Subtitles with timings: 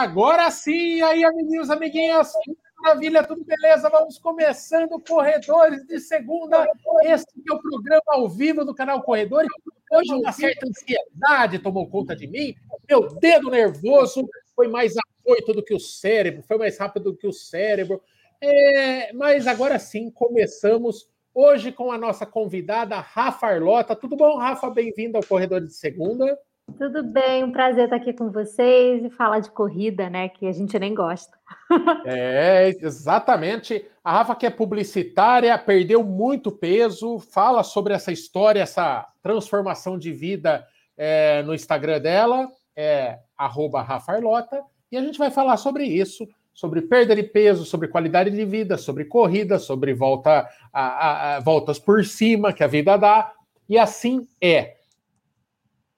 [0.00, 2.32] agora sim, aí, amiguinhos, amiguinhas,
[2.78, 3.88] maravilha, tudo beleza?
[3.88, 6.66] Vamos começando Corredores de Segunda.
[7.02, 9.48] Esse é o programa ao vivo do canal Corredores.
[9.90, 12.54] Hoje uma certa ansiedade tomou conta de mim.
[12.88, 17.26] Meu dedo nervoso foi mais afoito do que o cérebro, foi mais rápido do que
[17.26, 18.02] o cérebro.
[18.40, 23.96] É, mas agora sim, começamos hoje com a nossa convidada, Rafa Arlota.
[23.96, 24.68] Tudo bom, Rafa?
[24.68, 26.38] Bem-vindo ao Corredores de Segunda.
[26.74, 30.28] Tudo bem, um prazer estar aqui com vocês e falar de corrida, né?
[30.28, 31.36] Que a gente nem gosta.
[32.04, 33.86] É, exatamente.
[34.04, 40.12] A Rafa, que é publicitária, perdeu muito peso, fala sobre essa história, essa transformação de
[40.12, 40.66] vida
[40.96, 46.82] é, no Instagram dela, é Rafa Arlota, e a gente vai falar sobre isso, sobre
[46.82, 51.78] perda de peso, sobre qualidade de vida, sobre corrida, sobre volta a, a, a voltas
[51.78, 53.32] por cima que a vida dá,
[53.68, 54.76] e assim é.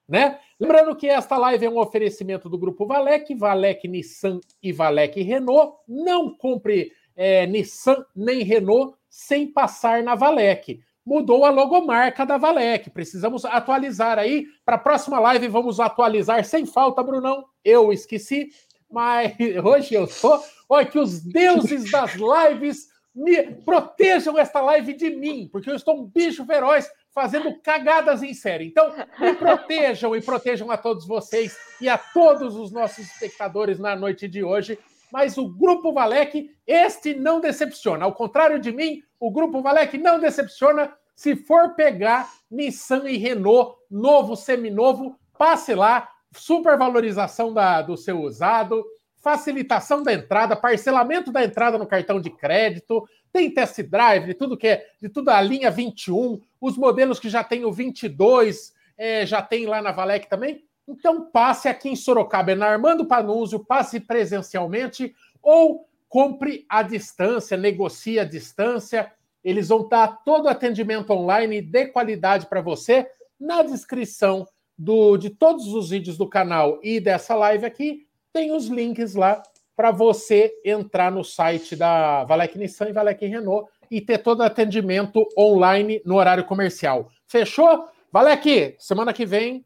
[0.09, 0.39] Né?
[0.61, 5.77] Lembrando que esta live é um oferecimento do Grupo Valec, Valec Nissan e Valec Renault.
[5.87, 10.81] Não compre é, Nissan nem Renault sem passar na Valec.
[11.07, 12.91] Mudou a logomarca da Valec.
[12.91, 14.47] Precisamos atualizar aí.
[14.65, 17.45] Para a próxima live, vamos atualizar sem falta, Brunão.
[17.65, 18.49] Eu esqueci,
[18.91, 19.33] mas
[19.65, 20.43] hoje eu sou.
[20.69, 26.01] Olha, que os deuses das lives me protejam esta live de mim, porque eu estou
[26.01, 28.69] um bicho feroz fazendo cagadas em série.
[28.69, 33.97] Então, me protejam e protejam a todos vocês e a todos os nossos espectadores na
[33.97, 34.79] noite de hoje.
[35.13, 38.05] Mas o Grupo Valec, este não decepciona.
[38.05, 40.95] Ao contrário de mim, o Grupo Valec não decepciona.
[41.17, 46.09] Se for pegar Nissan e Renault, novo, seminovo, passe lá.
[46.33, 48.85] Supervalorização da, do seu usado,
[49.21, 54.57] facilitação da entrada, parcelamento da entrada no cartão de crédito, tem test drive de tudo
[54.57, 59.27] que é, de tudo a linha 21, os modelos que já tem o 22, é,
[59.27, 60.65] já tem lá na Valec também.
[60.87, 67.57] Então passe aqui em Sorocaba, é na Armando Panúzio, passe presencialmente ou compre à distância,
[67.57, 69.13] negocie à distância.
[69.45, 73.07] Eles vão dar todo o atendimento online de qualidade para você.
[73.39, 78.67] Na descrição do, de todos os vídeos do canal e dessa live aqui, tem os
[78.67, 79.43] links lá
[79.77, 85.27] para você entrar no site da Valec Nissan e Valec Renault e ter todo atendimento
[85.39, 87.09] online no horário comercial.
[87.27, 87.89] Fechou?
[88.13, 89.65] Valec, semana que vem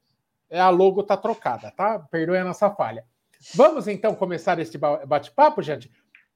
[0.51, 1.99] é, a logo tá trocada, tá?
[1.99, 3.05] Perdoe a nossa falha.
[3.55, 5.91] Vamos então começar este bate-papo, gente.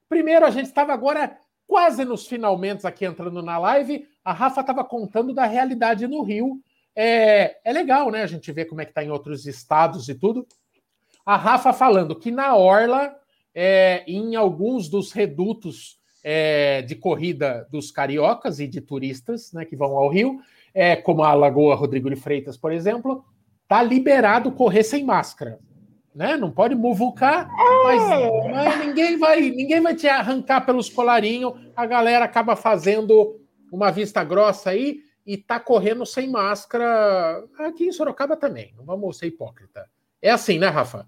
[0.08, 1.36] Primeiro, a gente estava agora
[1.66, 4.08] quase nos finalmente aqui entrando na live.
[4.24, 6.60] A Rafa estava contando da realidade no Rio.
[6.94, 8.22] É, é legal, né?
[8.22, 10.46] A gente ver como é que está em outros estados e tudo.
[11.26, 13.12] A Rafa falando que na Orla
[13.52, 19.74] é, em alguns dos redutos é, de corrida dos cariocas e de turistas né, que
[19.74, 20.40] vão ao Rio,
[20.72, 23.24] é, como a Lagoa Rodrigo de Freitas, por exemplo,
[23.66, 25.58] tá liberado correr sem máscara.
[26.14, 26.36] Né?
[26.36, 27.50] Não pode muvucar,
[27.84, 28.50] mas, é.
[28.50, 31.54] mas, ninguém vai ninguém vai te arrancar pelos colarinhos.
[31.74, 37.92] A galera acaba fazendo uma vista grossa aí e tá correndo sem máscara aqui em
[37.92, 38.72] Sorocaba também.
[38.76, 39.88] Não vamos ser hipócrita.
[40.22, 41.06] É assim, né, Rafa?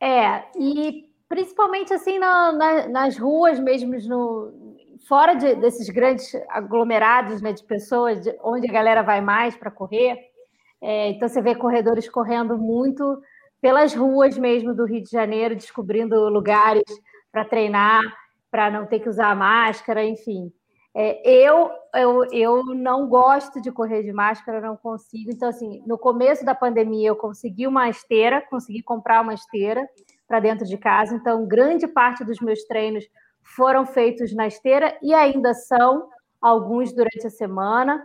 [0.00, 4.76] É, e principalmente assim na, na, nas ruas mesmo, no,
[5.08, 9.70] fora de, desses grandes aglomerados né, de pessoas, de, onde a galera vai mais para
[9.70, 10.18] correr.
[10.80, 13.20] É, então você vê corredores correndo muito
[13.60, 16.84] pelas ruas mesmo do Rio de Janeiro, descobrindo lugares
[17.32, 18.02] para treinar,
[18.50, 20.52] para não ter que usar máscara, enfim.
[20.98, 25.30] É, eu, eu, eu não gosto de correr de máscara, não consigo.
[25.30, 29.86] Então, assim, no começo da pandemia, eu consegui uma esteira, consegui comprar uma esteira
[30.26, 31.14] para dentro de casa.
[31.14, 33.04] Então, grande parte dos meus treinos
[33.42, 36.08] foram feitos na esteira e ainda são
[36.40, 38.02] alguns durante a semana.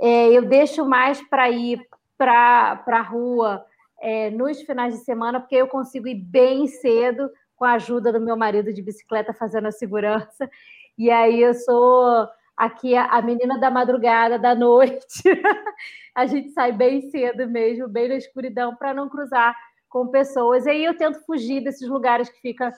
[0.00, 1.78] É, eu deixo mais para ir
[2.16, 3.66] para a rua
[4.00, 8.18] é, nos finais de semana, porque eu consigo ir bem cedo com a ajuda do
[8.18, 10.50] meu marido de bicicleta fazendo a segurança.
[11.00, 15.22] E aí eu sou aqui a menina da madrugada, da noite.
[16.14, 19.56] a gente sai bem cedo mesmo, bem na escuridão, para não cruzar
[19.88, 20.66] com pessoas.
[20.66, 22.70] E aí eu tento fugir desses lugares que fica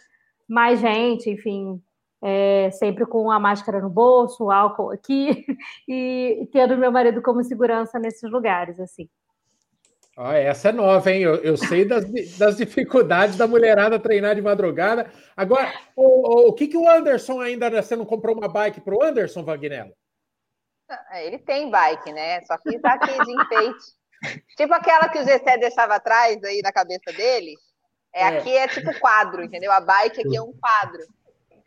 [0.48, 1.82] mais gente, enfim,
[2.22, 5.44] é, sempre com a máscara no bolso, o álcool aqui,
[5.88, 9.08] e tendo meu marido como segurança nesses lugares, assim.
[10.16, 11.22] Ah, essa é nova, hein?
[11.22, 12.04] Eu, eu sei das,
[12.36, 15.10] das, dificuldades da mulherada treinar de madrugada.
[15.34, 17.70] Agora, o, o, o que, que o Anderson ainda.
[17.70, 19.92] Você não comprou uma bike para o Anderson, Vagnello?
[20.88, 22.42] Ah, ele tem bike, né?
[22.42, 24.02] Só que tá aqui de enfeite.
[24.56, 27.54] Tipo aquela que o Zé deixava atrás aí na cabeça dele.
[28.14, 29.72] É, é, Aqui é tipo quadro, entendeu?
[29.72, 31.02] A bike aqui é um quadro.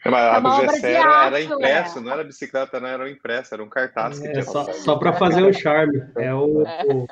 [0.05, 2.01] É, mas a do Gessé era, era impresso, é.
[2.01, 4.43] não era bicicleta, não era impresso, era um cartaz que é, tinha.
[4.43, 5.99] Só, só para fazer o charme.
[6.15, 6.83] É o, é.
[6.85, 7.07] o,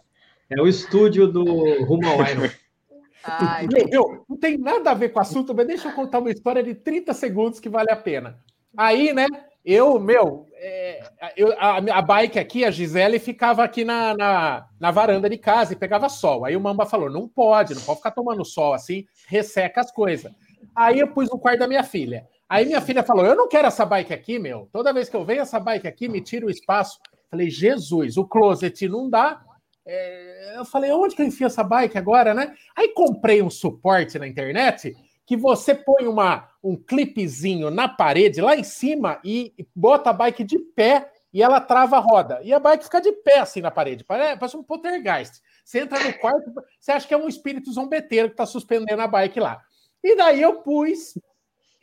[0.57, 1.43] é o estúdio do
[1.83, 2.49] Rumo ao Iron.
[3.23, 6.19] Ai, meu, meu, não tem nada a ver com o assunto, mas deixa eu contar
[6.19, 8.37] uma história de 30 segundos que vale a pena.
[8.75, 9.27] Aí, né,
[9.63, 11.03] eu, meu, é,
[11.37, 15.71] eu, a, a, bike aqui, a Gisele, ficava aqui na, na, na, varanda de casa
[15.71, 16.43] e pegava sol.
[16.43, 20.31] Aí o Mamba falou: não pode, não pode ficar tomando sol assim, resseca as coisas.
[20.75, 22.27] Aí eu pus no quarto da minha filha.
[22.49, 24.67] Aí minha filha falou: Eu não quero essa bike aqui, meu.
[24.71, 26.99] Toda vez que eu venho essa bike aqui, me tira o espaço.
[27.31, 29.41] Falei, Jesus, o closet não dá.
[29.85, 30.57] É...
[30.57, 32.55] eu falei, onde que eu enfio essa bike agora, né?
[32.75, 34.95] Aí comprei um suporte na internet
[35.25, 40.43] que você põe uma, um clipezinho na parede lá em cima e bota a bike
[40.43, 42.39] de pé e ela trava a roda.
[42.43, 45.41] E a bike fica de pé assim na parede, parece um poltergeist.
[45.65, 49.07] Você entra no quarto, você acha que é um espírito zombeteiro que está suspendendo a
[49.07, 49.61] bike lá.
[50.03, 51.17] E daí eu pus,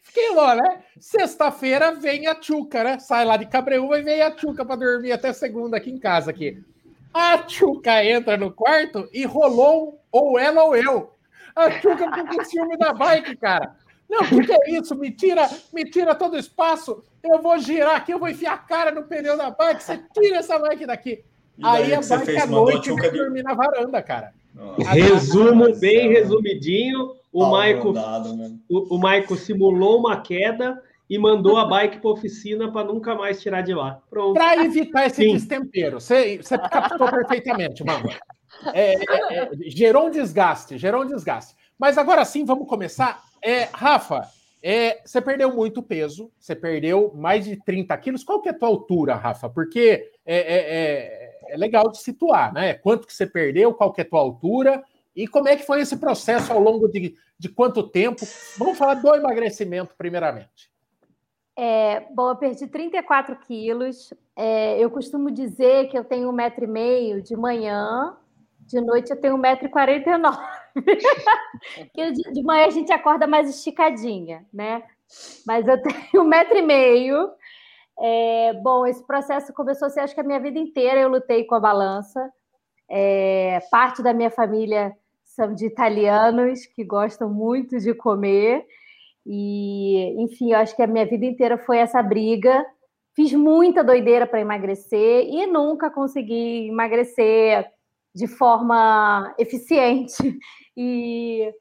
[0.03, 0.85] fiquei lá, né?
[1.00, 2.99] Sexta-feira vem a Tchuca, né?
[2.99, 6.31] Sai lá de Cabreúva e vem a Tchuca para dormir até segunda aqui em casa
[6.31, 6.62] aqui.
[7.12, 11.12] A Tchuca entra no quarto e rolou ou ela ou eu.
[11.54, 13.74] A Tchuca ficou com ciúme da bike, cara.
[14.08, 14.94] Não, o que, que, é isso?
[14.96, 17.02] Me tira, me tira todo o espaço.
[17.22, 19.82] Eu vou girar aqui, eu vou enfiar a cara no pneu da bike.
[19.82, 21.22] Você tira essa bike daqui.
[21.62, 23.18] Aí a bike à noite vai de...
[23.18, 24.32] dormir na varanda, cara.
[24.78, 27.14] Resumo bem resumidinho.
[27.32, 27.94] O Maico,
[28.68, 33.42] o, o Maico simulou uma queda e mandou a bike para oficina para nunca mais
[33.42, 34.00] tirar de lá.
[34.08, 34.34] Pronto.
[34.34, 35.32] Para evitar esse Sim.
[35.32, 36.00] destempero.
[36.00, 38.10] Você, você captou perfeitamente, Mama.
[38.72, 41.56] É, é, é, gerou um desgaste, gerou um desgaste.
[41.76, 43.24] Mas agora sim, vamos começar.
[43.42, 44.28] É, Rafa,
[44.62, 48.22] é, você perdeu muito peso, você perdeu mais de 30 quilos.
[48.22, 49.50] Qual que é a tua altura, Rafa?
[49.50, 52.74] Porque é, é, é, legal de situar, né?
[52.74, 54.84] Quanto que você perdeu, qual que é a tua altura
[55.16, 58.24] e como é que foi esse processo ao longo de, de quanto tempo?
[58.56, 60.69] Vamos falar do emagrecimento, primeiramente.
[61.62, 64.14] É, bom, eu perdi 34 quilos.
[64.34, 68.16] É, eu costumo dizer que eu tenho um metro e meio de manhã
[68.60, 70.38] de noite eu tenho 1,49m.
[70.72, 74.82] Porque de, de manhã a gente acorda mais esticadinha, né?
[75.46, 77.30] Mas eu tenho 1,5m.
[78.00, 81.56] É, bom, esse processo começou assim, acho que a minha vida inteira eu lutei com
[81.56, 82.32] a balança.
[82.88, 88.64] É, parte da minha família são de italianos que gostam muito de comer.
[89.26, 92.64] E, enfim, eu acho que a minha vida inteira foi essa briga.
[93.14, 97.67] Fiz muita doideira para emagrecer e nunca consegui emagrecer
[98.14, 100.17] de forma eficiente.
[100.82, 101.52] E,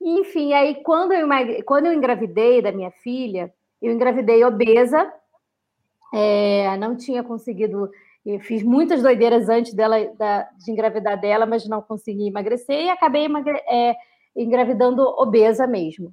[0.00, 1.28] enfim, aí quando eu,
[1.64, 5.12] quando eu engravidei da minha filha, eu engravidei obesa,
[6.12, 7.90] é, não tinha conseguido,
[8.40, 13.26] fiz muitas doideiras antes dela da, de engravidar dela, mas não consegui emagrecer e acabei
[13.26, 13.94] emagre, é,
[14.34, 16.12] engravidando obesa mesmo.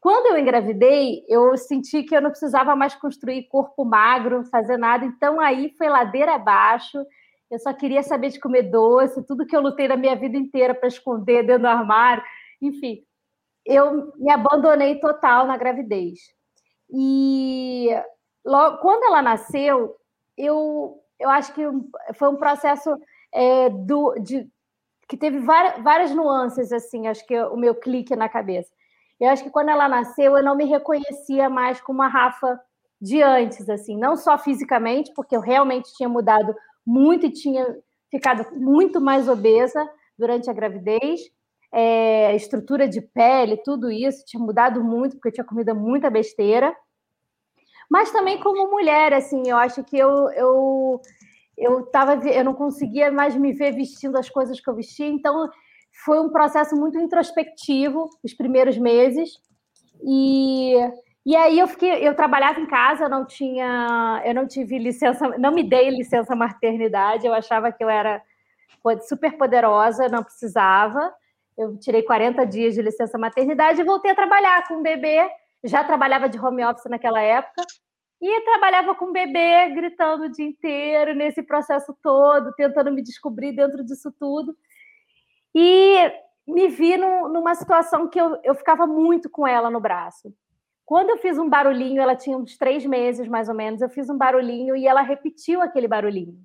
[0.00, 5.04] Quando eu engravidei, eu senti que eu não precisava mais construir corpo magro, fazer nada,
[5.04, 6.98] então aí foi ladeira abaixo
[7.50, 10.72] eu só queria saber de comer doce, tudo que eu lutei na minha vida inteira
[10.72, 12.22] para esconder dentro do armário.
[12.62, 13.02] Enfim,
[13.66, 16.20] eu me abandonei total na gravidez.
[16.88, 17.88] E
[18.44, 19.96] logo, quando ela nasceu,
[20.38, 21.62] eu, eu acho que
[22.14, 22.96] foi um processo
[23.34, 24.48] é, do, de,
[25.08, 28.70] que teve várias, várias nuances, assim, acho que o meu clique na cabeça.
[29.20, 32.58] Eu acho que quando ela nasceu, eu não me reconhecia mais como a Rafa
[33.00, 36.54] de antes, assim, não só fisicamente, porque eu realmente tinha mudado
[36.86, 37.66] muito e tinha
[38.10, 41.20] ficado muito mais obesa durante a gravidez.
[41.72, 46.74] É, estrutura de pele, tudo isso tinha mudado muito, porque eu tinha comido muita besteira.
[47.88, 51.00] Mas também como mulher, assim, eu acho que eu, eu,
[51.56, 55.48] eu, tava, eu não conseguia mais me ver vestindo as coisas que eu vestia, então
[56.04, 59.40] foi um processo muito introspectivo os primeiros meses.
[60.02, 60.74] E
[61.24, 65.28] e aí eu fiquei, eu trabalhava em casa, eu não tinha, eu não tive licença,
[65.38, 68.22] não me dei licença maternidade, eu achava que eu era
[69.06, 71.12] super poderosa, não precisava.
[71.56, 75.28] Eu tirei 40 dias de licença maternidade e voltei a trabalhar com o bebê.
[75.62, 77.62] Já trabalhava de home office naquela época
[78.20, 83.52] e trabalhava com o bebê, gritando o dia inteiro nesse processo todo, tentando me descobrir
[83.52, 84.56] dentro disso tudo.
[85.54, 86.12] E
[86.46, 90.34] me vi numa situação que eu, eu ficava muito com ela no braço.
[90.84, 94.10] Quando eu fiz um barulhinho, ela tinha uns três meses mais ou menos, eu fiz
[94.10, 96.36] um barulhinho e ela repetiu aquele barulhinho.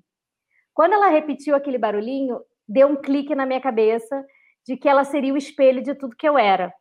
[0.72, 4.24] Quando ela repetiu aquele barulhinho, deu um clique na minha cabeça
[4.64, 6.72] de que ela seria o espelho de tudo que eu era.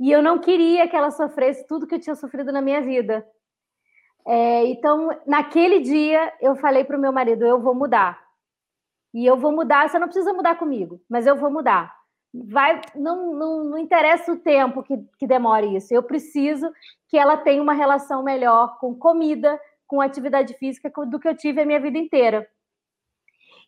[0.00, 3.24] E eu não queria que ela sofresse tudo que eu tinha sofrido na minha vida.
[4.26, 8.23] É, então, naquele dia, eu falei para o meu marido: eu vou mudar.
[9.14, 11.94] E eu vou mudar, você não precisa mudar comigo, mas eu vou mudar
[12.34, 15.94] vai não, não, não interessa o tempo que, que demore isso.
[15.94, 16.70] Eu preciso
[17.08, 21.60] que ela tenha uma relação melhor com comida, com atividade física do que eu tive
[21.60, 22.48] a minha vida inteira.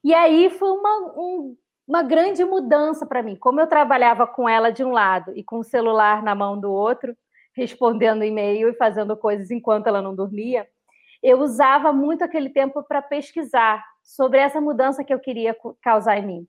[0.03, 3.37] E aí foi uma, um, uma grande mudança para mim.
[3.37, 6.71] Como eu trabalhava com ela de um lado e com o celular na mão do
[6.71, 7.17] outro,
[7.55, 10.69] respondendo e-mail e fazendo coisas enquanto ela não dormia,
[11.23, 16.27] eu usava muito aquele tempo para pesquisar sobre essa mudança que eu queria causar em
[16.27, 16.49] mim.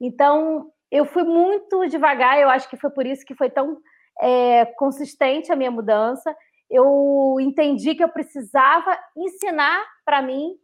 [0.00, 3.78] Então, eu fui muito devagar, eu acho que foi por isso que foi tão
[4.20, 6.34] é, consistente a minha mudança.
[6.70, 10.56] Eu entendi que eu precisava ensinar para mim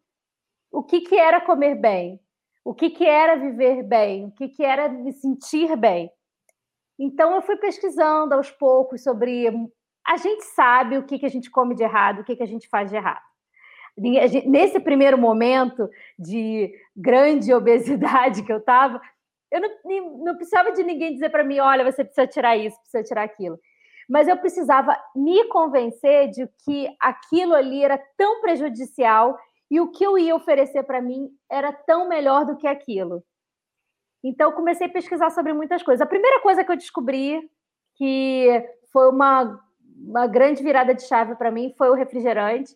[0.73, 2.19] o que, que era comer bem,
[2.65, 6.11] o que, que era viver bem, o que, que era me sentir bem.
[6.99, 9.49] Então, eu fui pesquisando aos poucos sobre.
[10.07, 12.47] A gente sabe o que, que a gente come de errado, o que, que a
[12.47, 13.32] gente faz de errado.
[13.97, 19.01] Nesse primeiro momento de grande obesidade que eu estava,
[19.51, 23.03] eu não, não precisava de ninguém dizer para mim: olha, você precisa tirar isso, precisa
[23.03, 23.59] tirar aquilo.
[24.09, 29.39] Mas eu precisava me convencer de que aquilo ali era tão prejudicial
[29.71, 33.23] e o que eu ia oferecer para mim era tão melhor do que aquilo.
[34.25, 36.01] Então, eu comecei a pesquisar sobre muitas coisas.
[36.01, 37.41] A primeira coisa que eu descobri,
[37.97, 38.49] que
[38.93, 39.59] foi uma,
[39.97, 42.73] uma grande virada de chave para mim, foi o refrigerante.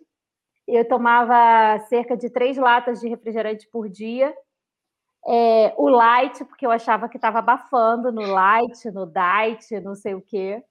[0.67, 4.35] Eu tomava cerca de três latas de refrigerante por dia.
[5.29, 10.15] É, o light, porque eu achava que estava abafando no light, no diet, não sei
[10.15, 10.63] o quê.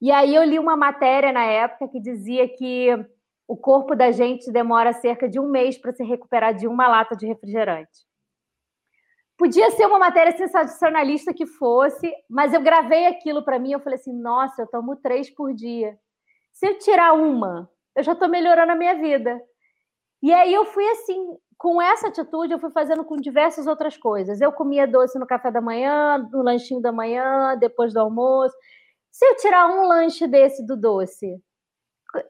[0.00, 2.88] E aí eu li uma matéria na época que dizia que
[3.46, 7.14] o corpo da gente demora cerca de um mês para se recuperar de uma lata
[7.14, 8.04] de refrigerante.
[9.36, 13.72] Podia ser uma matéria sensacionalista que fosse, mas eu gravei aquilo para mim.
[13.72, 15.98] Eu falei assim: nossa, eu tomo três por dia.
[16.52, 19.40] Se eu tirar uma, eu já estou melhorando a minha vida.
[20.22, 24.40] E aí eu fui assim, com essa atitude, eu fui fazendo com diversas outras coisas.
[24.40, 28.56] Eu comia doce no café da manhã, no lanchinho da manhã, depois do almoço.
[29.10, 31.40] Se eu tirar um lanche desse do doce,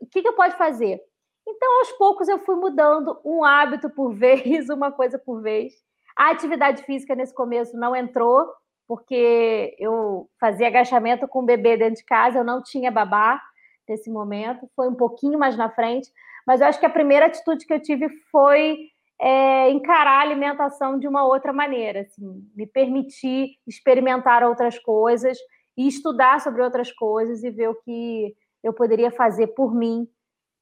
[0.01, 1.01] o que, que eu posso fazer?
[1.47, 5.73] Então, aos poucos, eu fui mudando um hábito por vez, uma coisa por vez.
[6.17, 8.47] A atividade física nesse começo não entrou,
[8.87, 13.41] porque eu fazia agachamento com o bebê dentro de casa, eu não tinha babá
[13.89, 16.11] nesse momento, foi um pouquinho mais na frente,
[16.47, 18.89] mas eu acho que a primeira atitude que eu tive foi
[19.21, 25.39] é, encarar a alimentação de uma outra maneira, assim, me permitir experimentar outras coisas
[25.77, 30.09] e estudar sobre outras coisas e ver o que eu poderia fazer por mim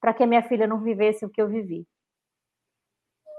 [0.01, 1.87] para que a minha filha não vivesse o que eu vivi.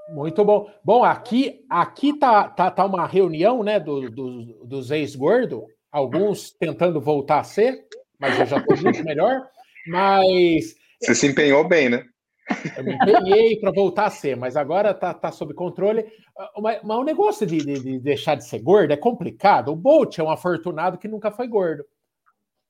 [0.09, 0.69] Muito bom.
[0.83, 6.99] Bom, aqui aqui tá, tá, tá uma reunião né, do, do dos ex-gordos, alguns tentando
[6.99, 7.85] voltar a ser,
[8.19, 9.47] mas eu já estou muito melhor.
[9.87, 10.75] Mas.
[11.01, 12.05] Você se empenhou bem, né?
[12.77, 16.05] Eu me empenhei para voltar a ser, mas agora está tá sob controle.
[16.61, 19.69] Mas, mas o negócio de, de, de, deixar de ser gordo é complicado.
[19.71, 21.85] O Bolt é um afortunado que nunca foi gordo.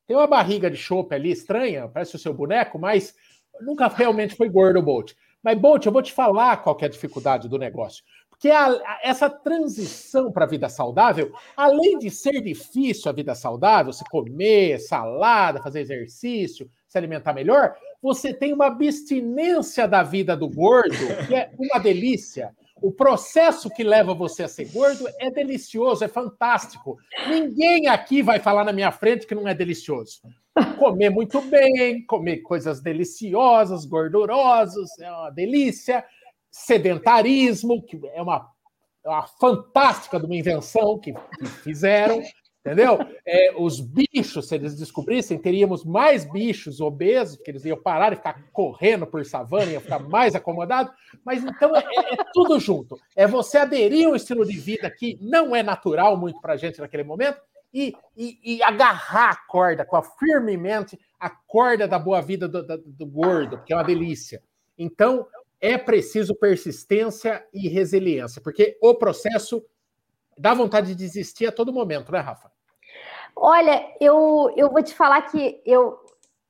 [0.06, 3.14] Tem uma barriga de chope ali estranha, parece o seu boneco, mas
[3.60, 5.12] nunca realmente foi gordo o Bolt.
[5.42, 8.04] Mas, Bolt, eu vou te falar qual é a dificuldade do negócio.
[8.30, 13.34] Porque a, a, essa transição para a vida saudável, além de ser difícil a vida
[13.34, 20.36] saudável, se comer salada, fazer exercício, se alimentar melhor, você tem uma abstinência da vida
[20.36, 20.94] do gordo,
[21.26, 22.54] que é uma delícia.
[22.80, 26.96] O processo que leva você a ser gordo é delicioso, é fantástico.
[27.28, 30.20] Ninguém aqui vai falar na minha frente que não é delicioso.
[30.78, 36.04] Comer muito bem, comer coisas deliciosas, gordurosas, é uma delícia.
[36.48, 38.48] Sedentarismo, que é uma,
[39.04, 42.22] é uma fantástica de uma invenção que, que fizeram.
[42.64, 42.98] Entendeu?
[43.26, 48.16] É, os bichos, se eles descobrissem, teríamos mais bichos obesos, porque eles iam parar e
[48.16, 50.90] ficar correndo por savana, iam ficar mais acomodados.
[51.22, 52.98] Mas então é, é, é tudo junto.
[53.14, 56.56] É você aderir a um estilo de vida que não é natural muito para a
[56.56, 57.38] gente naquele momento
[57.72, 62.66] e, e, e, agarrar a corda com a firmemente a corda da boa vida do,
[62.66, 64.42] do, do gordo, porque é uma delícia.
[64.78, 65.26] Então
[65.60, 69.62] é preciso persistência e resiliência, porque o processo
[70.38, 72.53] dá vontade de desistir a todo momento, né, Rafa?
[73.36, 75.98] Olha, eu, eu vou te falar que eu,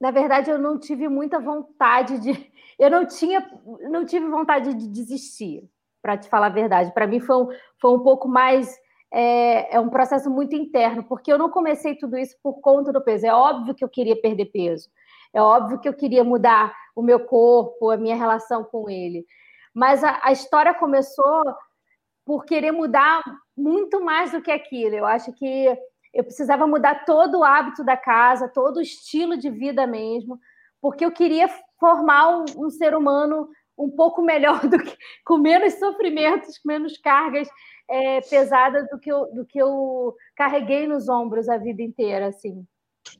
[0.01, 2.33] na verdade, eu não tive muita vontade de.
[2.77, 3.49] Eu não tinha,
[3.89, 5.63] não tive vontade de desistir,
[6.03, 6.93] para te falar a verdade.
[6.93, 7.49] Para mim foi um,
[7.81, 8.77] foi um pouco mais.
[9.13, 13.01] É, é um processo muito interno, porque eu não comecei tudo isso por conta do
[13.01, 13.27] peso.
[13.27, 14.91] É óbvio que eu queria perder peso.
[15.33, 19.25] É óbvio que eu queria mudar o meu corpo, a minha relação com ele.
[19.73, 21.45] Mas a, a história começou
[22.25, 23.23] por querer mudar
[23.57, 24.97] muito mais do que aquilo.
[24.97, 25.79] Eu acho que
[26.15, 30.39] eu precisava mudar todo o hábito da casa, todo o estilo de vida mesmo,
[30.81, 35.75] porque eu queria formar um, um ser humano um pouco melhor do que com menos
[35.75, 37.49] sofrimentos, com menos cargas
[37.89, 42.65] é, pesadas do que, eu, do que eu carreguei nos ombros a vida inteira, assim.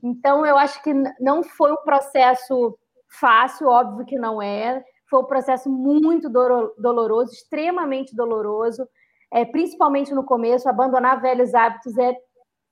[0.01, 2.77] Então eu acho que não foi um processo
[3.19, 4.83] fácil, óbvio que não é.
[5.09, 8.87] Foi um processo muito doloroso, extremamente doloroso.
[9.31, 12.15] é, principalmente no começo, abandonar velhos hábitos é,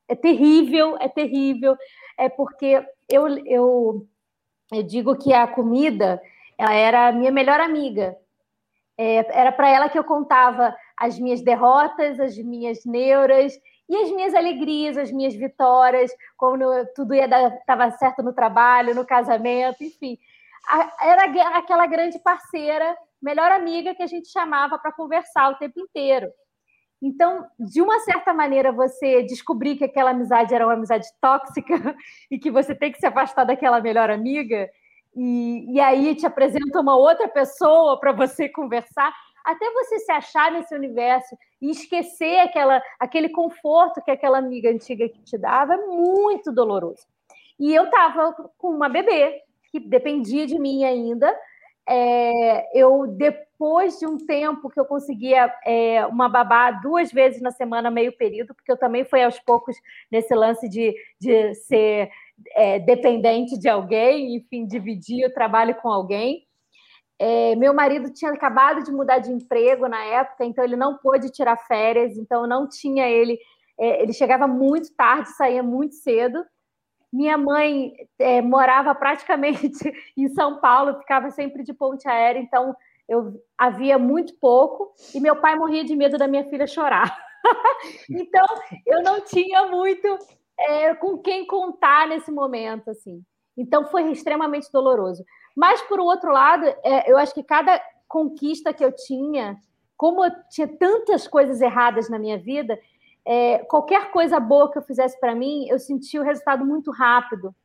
[0.07, 1.77] é terrível, é terrível,
[2.17, 4.07] é porque eu, eu,
[4.71, 6.21] eu digo que a comida
[6.57, 8.17] ela era a minha melhor amiga.
[8.97, 13.53] É, era para ela que eu contava as minhas derrotas, as minhas neuras
[13.89, 19.83] e as minhas alegrias, as minhas vitórias, quando tudo estava certo no trabalho, no casamento,
[19.83, 20.17] enfim.
[20.69, 25.79] A, era aquela grande parceira, melhor amiga que a gente chamava para conversar o tempo
[25.79, 26.31] inteiro.
[27.05, 31.75] Então, de uma certa maneira, você descobrir que aquela amizade era uma amizade tóxica
[32.31, 34.69] e que você tem que se afastar daquela melhor amiga,
[35.13, 40.49] e, e aí te apresenta uma outra pessoa para você conversar, até você se achar
[40.49, 45.85] nesse universo e esquecer aquela, aquele conforto que aquela amiga antiga que te dava, é
[45.85, 47.05] muito doloroso.
[47.59, 51.37] E eu estava com uma bebê que dependia de mim ainda.
[51.85, 53.05] É, eu,
[53.63, 58.11] depois de um tempo que eu conseguia é, uma babá duas vezes na semana, meio
[58.11, 59.77] período, porque eu também fui aos poucos
[60.11, 62.09] nesse lance de, de ser
[62.57, 66.45] é, dependente de alguém, enfim, dividir o trabalho com alguém.
[67.17, 71.31] É, meu marido tinha acabado de mudar de emprego na época, então ele não pôde
[71.31, 73.39] tirar férias, então não tinha ele.
[73.79, 76.43] É, ele chegava muito tarde, saía muito cedo.
[77.13, 79.69] Minha mãe é, morava praticamente
[80.17, 82.75] em São Paulo, ficava sempre de ponte aérea, então
[83.07, 84.93] eu havia muito pouco.
[85.13, 87.15] E meu pai morria de medo da minha filha chorar.
[88.09, 88.45] então
[88.85, 90.07] eu não tinha muito
[90.57, 93.23] é, com quem contar nesse momento, assim.
[93.57, 95.23] Então foi extremamente doloroso.
[95.55, 99.57] Mas, por outro lado, é, eu acho que cada conquista que eu tinha,
[99.95, 102.79] como eu tinha tantas coisas erradas na minha vida,
[103.25, 107.55] é, qualquer coisa boa que eu fizesse para mim, eu sentia o resultado muito rápido.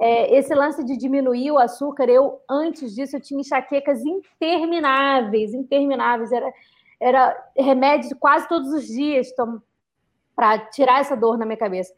[0.00, 6.30] É, esse lance de diminuir o açúcar, eu, antes disso, eu tinha enxaquecas intermináveis, intermináveis.
[6.30, 6.52] Era,
[7.00, 9.28] era remédio quase todos os dias
[10.36, 11.92] para tirar essa dor na minha cabeça.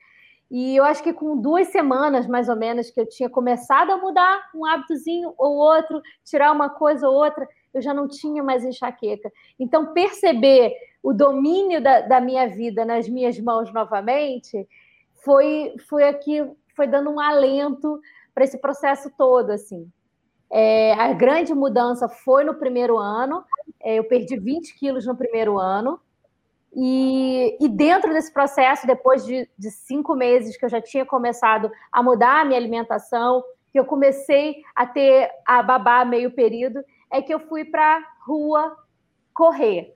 [0.50, 3.98] E eu acho que com duas semanas, mais ou menos, que eu tinha começado a
[3.98, 8.64] mudar um hábitozinho ou outro, tirar uma coisa ou outra, eu já não tinha mais
[8.64, 9.30] enxaqueca.
[9.58, 14.66] Então, perceber o domínio da, da minha vida nas minhas mãos novamente
[15.24, 16.42] foi, foi aqui,
[16.80, 18.00] foi dando um alento
[18.34, 19.86] para esse processo todo, assim.
[20.50, 23.44] É, a grande mudança foi no primeiro ano,
[23.82, 26.00] é, eu perdi 20 quilos no primeiro ano,
[26.74, 31.70] e, e, dentro desse processo, depois de, de, cinco meses que eu já tinha começado
[31.92, 36.80] a mudar a minha alimentação, que eu comecei a ter a babá meio período,
[37.12, 38.74] é que eu fui para rua
[39.34, 39.94] correr.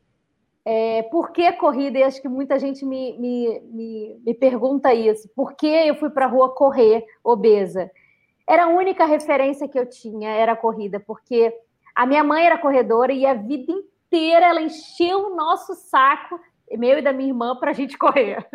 [0.64, 1.98] É, por que corrida?
[1.98, 5.28] E acho que muita gente me, me, me, me pergunta isso.
[5.34, 7.90] Por que eu fui para a rua correr obesa?
[8.48, 11.52] Era a única referência que eu tinha, era a corrida, porque
[11.94, 16.38] a minha mãe era corredora e a vida inteira ela encheu o nosso saco
[16.76, 18.46] meu e da minha irmã, para a gente correr.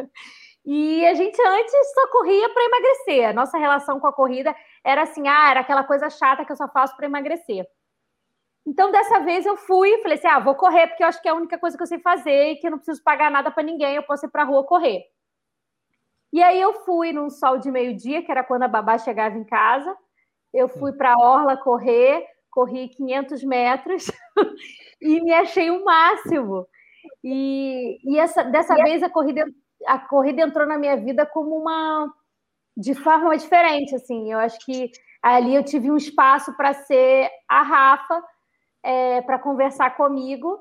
[0.66, 3.30] E a gente antes só corria para emagrecer.
[3.30, 6.56] A nossa relação com a corrida era assim: ah, era aquela coisa chata que eu
[6.56, 7.66] só faço para emagrecer.
[8.70, 11.28] Então, dessa vez eu fui e falei assim: ah, vou correr, porque eu acho que
[11.28, 13.50] é a única coisa que eu sei fazer e que eu não preciso pagar nada
[13.50, 15.06] para ninguém, eu posso ir para a rua correr.
[16.32, 19.44] E aí eu fui num sol de meio-dia, que era quando a babá chegava em
[19.44, 19.98] casa.
[20.54, 24.12] Eu fui para a Orla correr, corri 500 metros
[25.02, 26.68] e me achei o máximo.
[27.24, 29.48] E, e essa, dessa e vez a corrida,
[29.88, 32.14] a corrida entrou na minha vida como uma
[32.78, 34.32] de forma diferente, assim.
[34.32, 34.92] Eu acho que
[35.24, 38.24] ali eu tive um espaço para ser a Rafa,
[38.84, 40.60] é, para conversar comigo.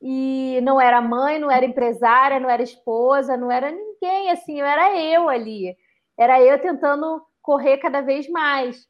[0.00, 4.98] E não era mãe, não era empresária, não era esposa, não era ninguém, assim, era
[5.00, 5.74] eu ali.
[6.18, 8.86] Era eu tentando correr cada vez mais.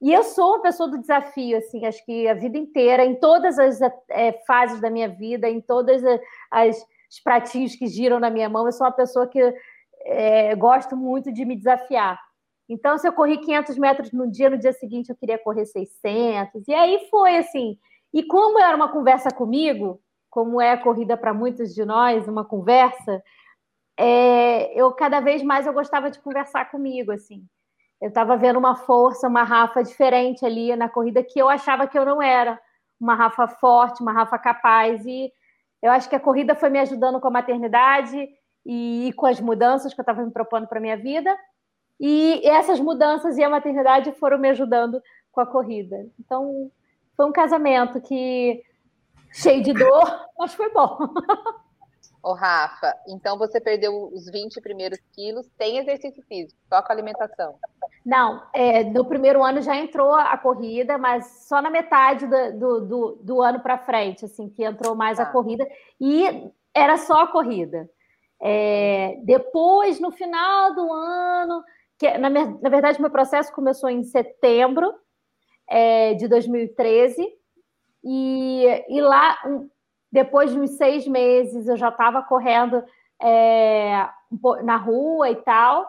[0.00, 3.58] E eu sou uma pessoa do desafio, assim, acho que a vida inteira, em todas
[3.58, 6.02] as é, fases da minha vida, em todas
[6.50, 6.76] as,
[7.10, 9.38] os pratinhos que giram na minha mão, eu sou uma pessoa que
[10.02, 12.18] é, gosto muito de me desafiar.
[12.66, 16.66] Então, se eu corri 500 metros no dia, no dia seguinte eu queria correr 600,
[16.66, 17.76] e aí foi assim.
[18.12, 22.44] E como era uma conversa comigo, como é a corrida para muitos de nós, uma
[22.44, 23.22] conversa,
[23.96, 27.44] é, eu cada vez mais eu gostava de conversar comigo, assim.
[28.00, 31.98] Eu estava vendo uma força, uma Rafa diferente ali na corrida que eu achava que
[31.98, 32.58] eu não era.
[32.98, 35.04] Uma Rafa forte, uma Rafa capaz.
[35.04, 35.30] E
[35.82, 38.28] eu acho que a corrida foi me ajudando com a maternidade
[38.64, 41.36] e com as mudanças que eu estava me propondo para minha vida.
[41.98, 46.06] E essas mudanças e a maternidade foram me ajudando com a corrida.
[46.18, 46.70] Então,
[47.20, 48.62] foi um casamento que
[49.30, 50.96] cheio de dor, mas foi bom.
[52.22, 57.56] Ô, Rafa, então você perdeu os 20 primeiros quilos, tem exercício físico, só com alimentação?
[58.06, 63.18] Não, é, no primeiro ano já entrou a corrida, mas só na metade do, do,
[63.22, 65.24] do, ano para frente, assim, que entrou mais ah.
[65.24, 65.32] a tá.
[65.32, 65.68] corrida.
[66.00, 67.86] E era só a corrida.
[68.40, 71.62] É, depois, no final do ano,
[71.98, 74.94] que na, na, verdade meu processo começou em setembro
[75.70, 77.26] é, de 2013
[78.04, 79.38] e, e lá
[80.10, 82.82] depois de uns seis meses eu já estava correndo
[83.22, 84.08] é,
[84.64, 85.88] na rua e tal.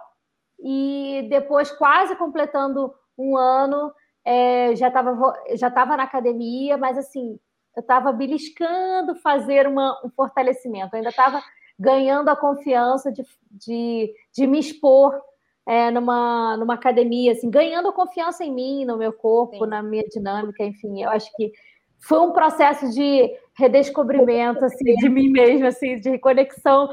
[0.64, 3.92] E depois quase completando um ano
[4.24, 7.40] é, já estava já tava na academia mas assim
[7.76, 10.94] eu estava beliscando fazer uma, um fortalecimento.
[10.94, 11.42] Eu ainda estava
[11.80, 15.20] ganhando a confiança de, de, de me expor
[15.68, 19.70] é, numa, numa academia, assim, ganhando confiança em mim, no meu corpo, Sim.
[19.70, 21.52] na minha dinâmica, enfim, eu acho que
[22.00, 26.90] foi um processo de redescobrimento assim, de mim mesma, assim, de reconexão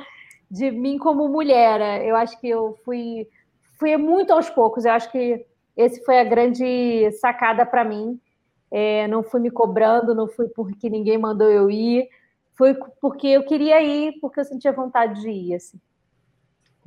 [0.50, 2.04] de mim como mulher.
[2.04, 3.26] Eu acho que eu fui,
[3.78, 5.44] fui muito aos poucos, eu acho que
[5.76, 8.20] esse foi a grande sacada para mim.
[8.70, 12.06] É, não fui me cobrando, não fui porque ninguém mandou eu ir,
[12.54, 15.54] foi porque eu queria ir, porque eu sentia vontade de ir.
[15.54, 15.80] Assim.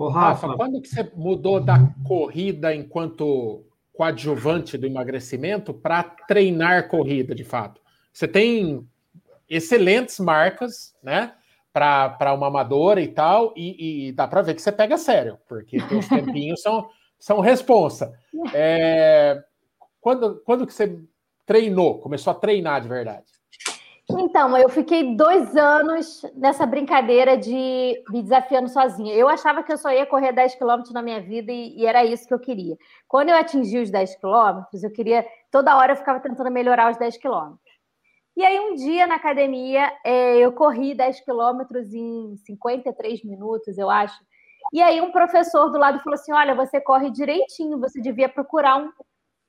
[0.02, 6.88] Ô, Rafa, Rafa, quando que você mudou da corrida enquanto coadjuvante do emagrecimento para treinar
[6.88, 7.80] corrida, de fato?
[8.12, 8.88] Você tem
[9.48, 11.34] excelentes marcas, né?
[11.72, 15.78] Para uma amadora e tal, e, e dá para ver que você pega sério, porque
[15.78, 18.12] os tempinhos são, são responsa.
[18.54, 19.42] É,
[20.02, 21.00] quando, quando que você
[21.46, 23.41] treinou, começou a treinar de verdade?
[24.20, 29.14] Então, eu fiquei dois anos nessa brincadeira de me desafiando sozinha.
[29.14, 32.04] Eu achava que eu só ia correr 10 quilômetros na minha vida e, e, era
[32.04, 32.78] isso que eu queria.
[33.08, 35.26] Quando eu atingi os 10 quilômetros, eu queria.
[35.52, 37.60] Toda hora eu ficava tentando melhorar os 10 quilômetros.
[38.36, 43.90] E aí, um dia na academia, é, eu corri 10 quilômetros em 53 minutos, eu
[43.90, 44.20] acho.
[44.74, 48.78] E aí, um professor do lado falou assim: Olha, você corre direitinho, você devia procurar
[48.78, 48.90] um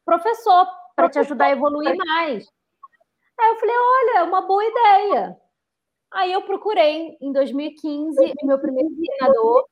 [0.04, 2.46] professor para te ajudar a evoluir mais.
[3.38, 5.36] Aí eu falei, olha, uma boa ideia.
[6.12, 9.66] Aí eu procurei em 2015 meu primeiro treinador.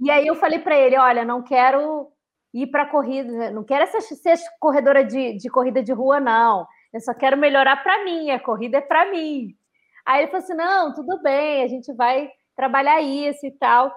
[0.00, 2.10] E aí eu falei para ele, olha, não quero
[2.54, 6.66] ir para corrida, não quero ser, ser corredora de, de corrida de rua, não.
[6.92, 9.56] Eu só quero melhorar para mim, a corrida é para mim.
[10.04, 13.92] Aí ele falou assim: não, tudo bem, a gente vai trabalhar isso e tal.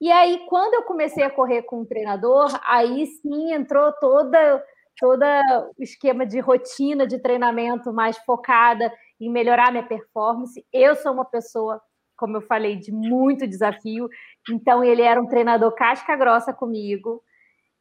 [0.00, 4.64] E aí, quando eu comecei a correr com o treinador, aí sim entrou toda
[4.98, 5.22] todo
[5.78, 10.64] o esquema de rotina de treinamento mais focada em melhorar minha performance.
[10.72, 11.80] Eu sou uma pessoa,
[12.16, 14.08] como eu falei, de muito desafio,
[14.50, 17.22] então ele era um treinador casca grossa comigo.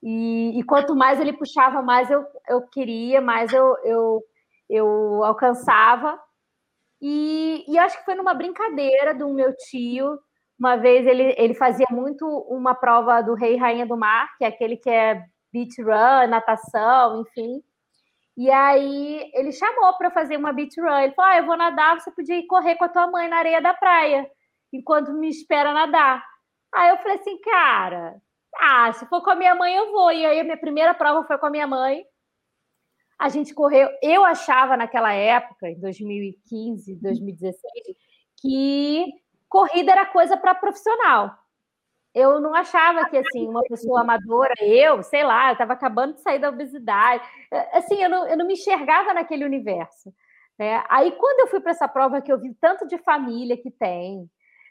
[0.01, 4.23] E, e quanto mais ele puxava, mais eu, eu queria, mais eu, eu,
[4.69, 6.19] eu alcançava.
[7.01, 10.19] E, e acho que foi numa brincadeira do meu tio.
[10.59, 14.47] Uma vez ele, ele fazia muito uma prova do Rei Rainha do Mar, que é
[14.47, 17.63] aquele que é beach run, natação, enfim.
[18.37, 20.99] E aí ele chamou para fazer uma beach run.
[20.99, 23.37] Ele falou: ah, eu vou nadar, você podia ir correr com a tua mãe na
[23.37, 24.29] areia da praia,
[24.71, 26.23] enquanto me espera nadar.
[26.73, 28.21] Aí eu falei assim, cara,
[28.55, 30.11] ah, se for com a minha mãe, eu vou.
[30.11, 32.03] E aí a minha primeira prova foi com a minha mãe.
[33.19, 33.89] A gente correu.
[34.01, 37.61] Eu achava naquela época, em 2015, 2016,
[38.39, 39.05] que
[39.49, 41.35] corrida era coisa para profissional
[42.17, 46.21] eu não achava que assim uma pessoa amadora, eu, sei lá, eu estava acabando de
[46.21, 50.13] sair da obesidade, é, assim, eu não, eu não me enxergava naquele universo.
[50.57, 50.83] Né?
[50.89, 54.27] Aí quando eu fui para essa prova que eu vi tanto de família que tem,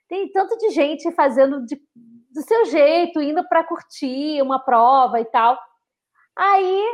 [0.09, 5.25] tem tanto de gente fazendo de, do seu jeito, indo para curtir uma prova e
[5.25, 5.57] tal.
[6.35, 6.85] Aí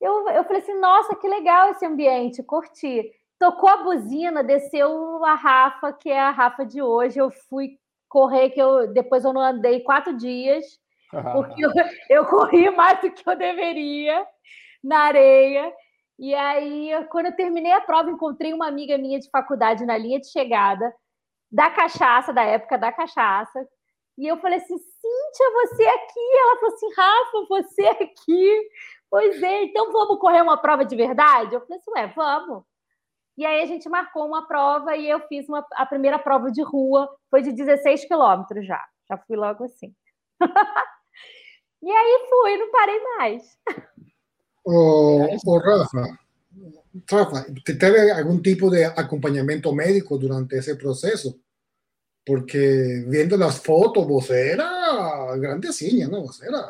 [0.00, 3.10] eu, eu falei assim, nossa, que legal esse ambiente, curti.
[3.38, 7.18] Tocou a buzina, desceu a Rafa, que é a Rafa de hoje.
[7.18, 10.64] Eu fui correr que eu depois eu não andei quatro dias,
[11.32, 11.70] porque eu,
[12.10, 14.26] eu corri mais do que eu deveria
[14.82, 15.72] na areia.
[16.18, 20.18] E aí, quando eu terminei a prova, encontrei uma amiga minha de faculdade na linha
[20.18, 20.92] de chegada,
[21.50, 23.66] da cachaça, da época da cachaça.
[24.18, 26.38] E eu falei assim: Cíntia, você aqui?
[26.38, 28.68] Ela falou assim: Rafa, você aqui?
[29.10, 31.54] Pois é, então vamos correr uma prova de verdade?
[31.54, 32.64] Eu falei assim: ué, vamos.
[33.38, 36.60] E aí a gente marcou uma prova e eu fiz uma, a primeira prova de
[36.60, 38.84] rua, foi de 16 quilômetros já.
[39.08, 39.94] Já fui logo assim.
[41.80, 43.56] e aí fui, não parei mais.
[44.70, 46.18] O, o Rafa,
[47.10, 51.40] Rafa, ¿teve algum tipo de acompanhamento médico durante esse processo?
[52.26, 56.26] Porque vendo as fotos, você era grandezinha, não?
[56.26, 56.68] Você era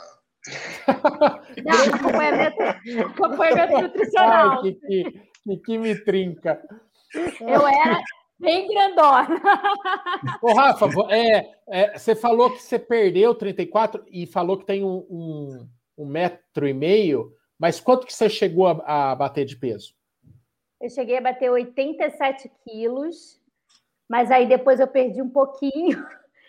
[1.64, 4.50] não, acompanhamento, acompanhamento nutricional.
[4.50, 6.60] Ai, que, que, que me trinca.
[7.40, 8.02] Eu era
[8.38, 9.28] bem grandona.
[10.42, 15.06] Ô, Rafa, é, é, você falou que você perdeu 34 e falou que tem um,
[15.08, 19.94] um, um metro e meio, mas quanto que você chegou a, a bater de peso?
[20.80, 23.38] Eu cheguei a bater 87 quilos
[24.08, 26.06] mas aí depois eu perdi um pouquinho.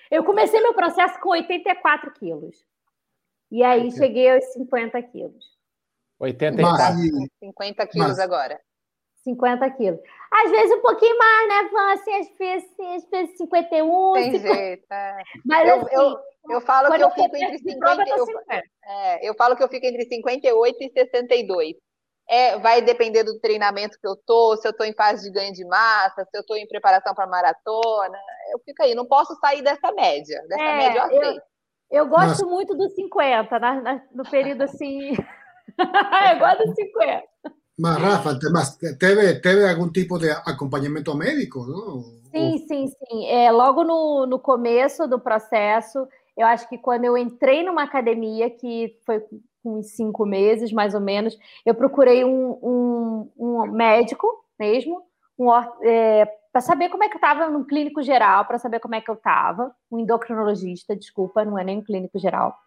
[0.10, 2.66] Eu comecei meu processo com 84 quilos.
[3.52, 5.58] E aí cheguei aos 50 quilos.
[6.18, 6.96] 84.
[7.40, 8.20] 50 quilos Mas...
[8.20, 8.60] agora.
[9.34, 10.00] 50 quilos.
[10.32, 11.94] Às vezes um pouquinho mais, né, Van?
[11.94, 14.13] Assim, às vezes, às vezes 51.
[14.13, 14.56] Tem 50...
[14.56, 14.86] jeito.
[14.92, 15.18] É.
[15.46, 16.18] Mas eu, assim, eu,
[16.50, 18.26] eu falo que eu fico entre 50, eu,
[18.88, 21.76] é, eu falo que eu fico entre 58 e 62.
[22.32, 25.52] É, vai depender do treinamento que eu tô, se eu tô em fase de ganho
[25.52, 28.20] de massa, se eu tô em preparação para maratona.
[28.52, 30.39] Eu fico aí, não posso sair dessa média.
[30.48, 31.42] Dessa é, média eu Eu,
[31.92, 35.13] eu gosto muito dos 50, na, na, no período assim.
[36.34, 37.24] eu gosto dos 50.
[37.80, 42.02] Mas, Rafa, mas teve, teve algum tipo de acompanhamento médico, não?
[42.30, 43.26] Sim, sim, sim.
[43.28, 46.06] É, logo no, no começo do processo,
[46.38, 49.24] eu acho que quando eu entrei numa academia, que foi
[49.63, 54.28] com cinco meses, mais ou menos, eu procurei um, um, um médico
[54.60, 55.02] mesmo,
[55.38, 55.50] um,
[55.82, 59.02] é, para saber como é que eu estava no clínico geral, para saber como é
[59.02, 62.58] que eu estava, um endocrinologista, desculpa, não é nem um clínico geral.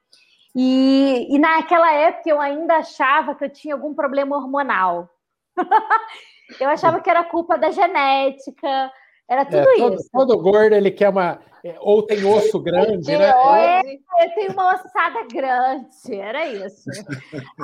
[0.54, 5.08] E, e naquela época eu ainda achava que eu tinha algum problema hormonal.
[6.60, 8.92] eu achava que era culpa da genética,
[9.28, 10.08] era tudo é, todo, isso.
[10.12, 11.40] Todo gordo ele quer uma.
[11.64, 13.30] É, ou tem osso grande, né?
[13.30, 13.80] É,
[14.24, 16.90] eu tenho uma ossada grande, era isso.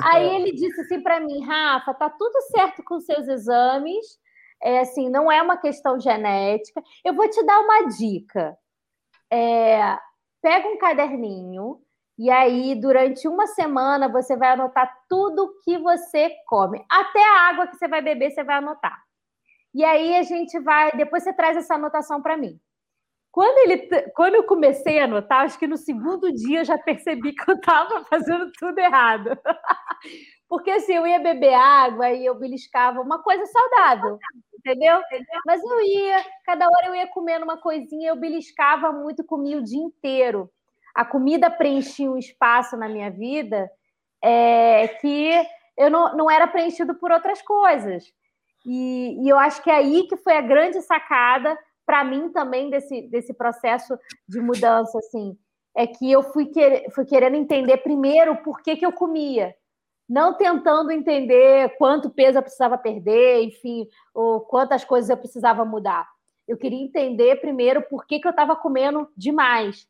[0.03, 4.17] Aí ele disse assim para mim, Rafa, tá tudo certo com seus exames,
[4.63, 6.81] é assim, não é uma questão genética.
[7.03, 8.57] Eu vou te dar uma dica.
[9.31, 9.97] É,
[10.41, 11.79] pega um caderninho
[12.21, 16.83] e aí, durante uma semana, você vai anotar tudo que você come.
[16.91, 19.01] Até a água que você vai beber, você vai anotar.
[19.73, 20.91] E aí a gente vai.
[20.91, 22.59] Depois você traz essa anotação para mim.
[23.31, 27.31] Quando, ele, quando eu comecei a anotar, acho que no segundo dia eu já percebi
[27.31, 29.29] que eu estava fazendo tudo errado.
[30.49, 34.19] Porque assim, eu ia beber água e eu beliscava uma coisa saudável,
[34.57, 34.99] entendeu?
[35.45, 39.63] Mas eu ia, cada hora eu ia comendo uma coisinha, eu beliscava muito, comia o
[39.63, 40.51] dia inteiro
[40.99, 43.71] a comida preenchia um espaço na minha vida
[44.21, 45.31] é, que
[45.77, 48.03] eu não, não era preenchido por outras coisas.
[48.65, 52.69] E, e eu acho que é aí que foi a grande sacada para mim também
[52.69, 55.37] desse, desse processo de mudança, assim,
[55.73, 59.55] é que eu fui, quer, fui querendo entender primeiro por que, que eu comia,
[60.07, 66.05] não tentando entender quanto peso eu precisava perder, enfim, ou quantas coisas eu precisava mudar.
[66.45, 69.87] Eu queria entender primeiro por que, que eu estava comendo demais.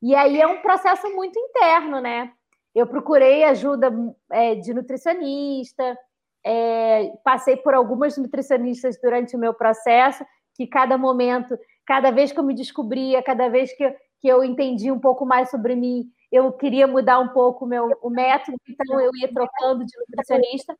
[0.00, 2.32] E aí é um processo muito interno, né?
[2.74, 3.92] Eu procurei ajuda
[4.30, 5.98] é, de nutricionista,
[6.44, 12.38] é, passei por algumas nutricionistas durante o meu processo, que cada momento, cada vez que
[12.38, 16.52] eu me descobria, cada vez que, que eu entendi um pouco mais sobre mim, eu
[16.52, 20.76] queria mudar um pouco o meu o método, então eu ia trocando de nutricionista.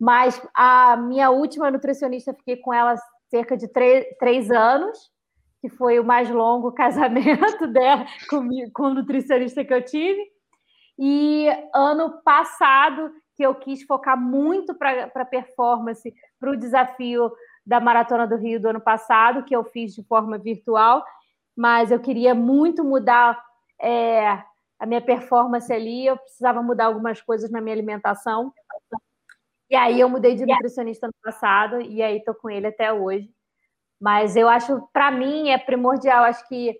[0.00, 2.96] Mas a minha última nutricionista, fiquei com ela
[3.30, 5.11] cerca de três, três anos,
[5.62, 10.20] que foi o mais longo casamento dela com, com o nutricionista que eu tive.
[10.98, 17.32] E ano passado, que eu quis focar muito para performance, para o desafio
[17.64, 21.02] da Maratona do Rio do ano passado, que eu fiz de forma virtual,
[21.56, 23.42] mas eu queria muito mudar
[23.80, 24.42] é,
[24.78, 28.52] a minha performance ali, eu precisava mudar algumas coisas na minha alimentação.
[29.70, 33.32] E aí eu mudei de nutricionista no passado, e aí estou com ele até hoje.
[34.02, 36.24] Mas eu acho, para mim, é primordial.
[36.24, 36.76] Acho que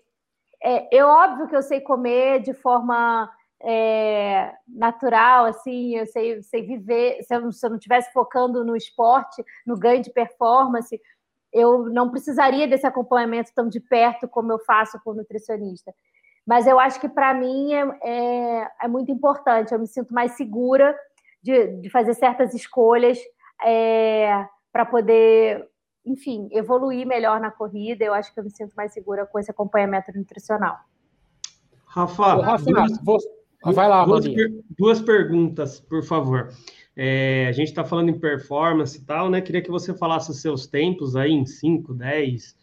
[0.61, 3.31] é, é, óbvio que eu sei comer de forma
[3.61, 7.23] é, natural, assim, eu sei, sei viver.
[7.23, 10.99] Se eu, se eu não estivesse focando no esporte, no ganho de performance,
[11.53, 15.95] eu não precisaria desse acompanhamento tão de perto como eu faço com nutricionista.
[16.45, 19.73] Mas eu acho que para mim é, é, é, muito importante.
[19.73, 20.93] Eu me sinto mais segura
[21.41, 23.17] de, de fazer certas escolhas
[23.63, 25.71] é, para poder
[26.05, 28.03] enfim, evoluir melhor na corrida.
[28.03, 30.77] Eu acho que eu me sinto mais segura com esse acompanhamento nutricional.
[31.85, 33.17] Rafa, Rafa duas, vou,
[33.73, 34.25] vai lá, duas,
[34.77, 36.49] duas perguntas, por favor.
[36.95, 39.41] É, a gente está falando em performance e tal, né?
[39.41, 42.55] Queria que você falasse os seus tempos aí em 5, 10,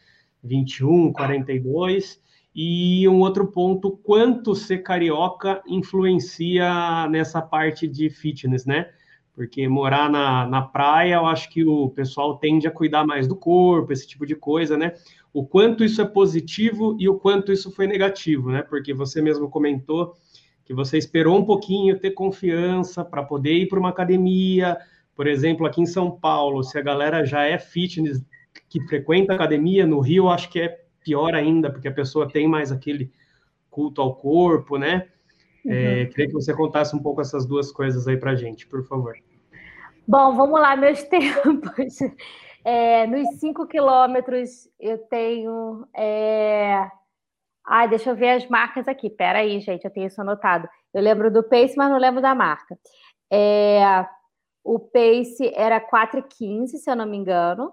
[0.43, 2.21] 21, 42.
[2.55, 8.91] E um outro ponto, quanto ser carioca influencia nessa parte de fitness, né?
[9.41, 13.35] Porque morar na, na praia, eu acho que o pessoal tende a cuidar mais do
[13.35, 14.93] corpo, esse tipo de coisa, né?
[15.33, 18.61] O quanto isso é positivo e o quanto isso foi negativo, né?
[18.61, 20.13] Porque você mesmo comentou
[20.63, 24.77] que você esperou um pouquinho ter confiança para poder ir para uma academia,
[25.17, 28.23] por exemplo, aqui em São Paulo, se a galera já é fitness
[28.69, 32.47] que frequenta academia, no Rio, eu acho que é pior ainda, porque a pessoa tem
[32.47, 33.11] mais aquele
[33.71, 35.09] culto ao corpo, né?
[35.65, 35.73] Uhum.
[35.73, 39.17] É, queria que você contasse um pouco essas duas coisas aí para gente, por favor.
[40.11, 41.99] Bom, vamos lá, meus tempos.
[42.65, 45.87] É, nos 5 quilômetros eu tenho.
[45.97, 46.91] É...
[47.65, 49.09] Ai, deixa eu ver as marcas aqui.
[49.09, 50.69] Pera aí, gente, eu tenho isso anotado.
[50.93, 52.77] Eu lembro do pace, mas não lembro da marca.
[53.33, 54.05] É...
[54.65, 57.73] O pace era 4,15, se eu não me engano.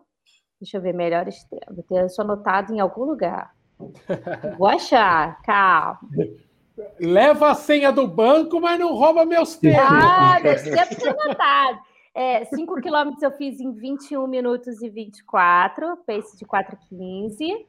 [0.62, 1.76] Deixa eu ver melhores tempos.
[1.76, 3.52] Vou ter isso anotado em algum lugar.
[4.60, 6.00] Vou achar, calma.
[7.00, 9.82] Leva a senha do banco, mas não rouba meus tempos.
[9.90, 11.87] Ah, meus tempos anotado.
[12.18, 17.64] É, 5 quilômetros eu fiz em 21 minutos e 24, pace de 4,15.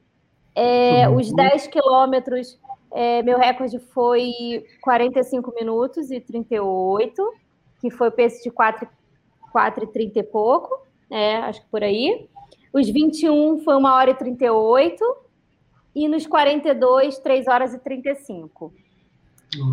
[0.55, 2.59] É, os 10 quilômetros,
[2.91, 7.31] é, meu recorde foi 45 minutos e 38,
[7.79, 12.27] que foi pace de 4,30 e pouco, é, acho que por aí.
[12.73, 15.05] Os 21 foi 1 hora e 38.
[15.93, 18.73] E nos 42, 3 horas e 35.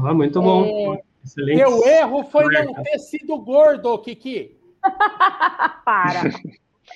[0.04, 0.64] Ah, muito bom.
[0.64, 1.02] É...
[1.24, 1.56] Excelente.
[1.56, 4.56] Meu erro foi não ter sido gordo, Kiki.
[5.84, 6.22] Para.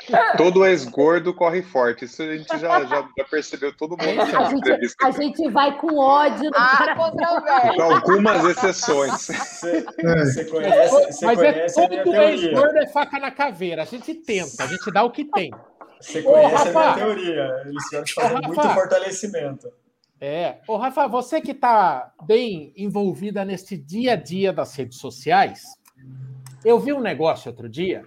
[0.37, 2.05] Todo ex-gordo corre forte.
[2.05, 4.21] Isso a gente já, já, já percebeu todo mundo.
[4.21, 6.51] A gente, a gente vai com ódio.
[6.55, 7.83] Ah, controvérsia.
[7.83, 9.29] Algumas exceções.
[9.61, 13.83] Você, você conhece, você Mas é conhece é todo ex-gordo é faca na caveira.
[13.83, 15.51] A gente tenta, a gente dá o que tem.
[16.01, 17.63] Você conhece Ô, Rafa, a minha teoria.
[17.67, 19.69] Eles fazer Ô, muito fortalecimento.
[20.21, 20.59] É.
[20.67, 25.63] Ô, Rafa, você que está bem envolvida nesse dia a dia das redes sociais,
[26.65, 28.05] eu vi um negócio outro dia.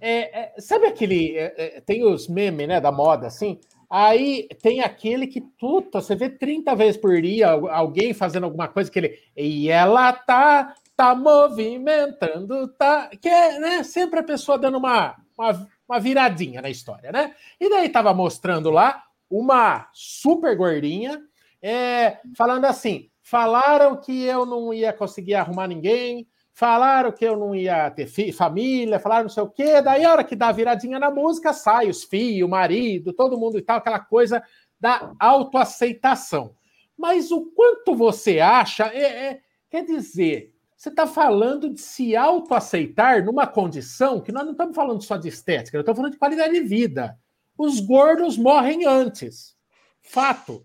[0.00, 1.36] É, é, sabe aquele.
[1.36, 3.58] É, é tem os memes né, da moda, assim?
[3.88, 8.90] Aí tem aquele que puta, você vê 30 vezes por dia alguém fazendo alguma coisa
[8.90, 9.18] que ele.
[9.36, 13.10] E ela tá, tá movimentando, tá.
[13.20, 17.34] Que é né, sempre a pessoa dando uma, uma, uma viradinha na história, né?
[17.60, 21.20] E daí tava mostrando lá uma super gordinha
[21.62, 26.26] é, falando assim: falaram que eu não ia conseguir arrumar ninguém,
[26.60, 30.22] falaram que eu não ia ter família, falaram não sei o quê, daí a hora
[30.22, 33.78] que dá a viradinha na música, sai os filhos, o marido, todo mundo e tal,
[33.78, 34.42] aquela coisa
[34.78, 36.54] da autoaceitação.
[36.98, 43.24] Mas o quanto você acha, é, é, quer dizer, você está falando de se autoaceitar
[43.24, 46.52] numa condição que nós não estamos falando só de estética, nós estamos falando de qualidade
[46.52, 47.18] de vida.
[47.56, 49.56] Os gordos morrem antes.
[50.02, 50.62] Fato.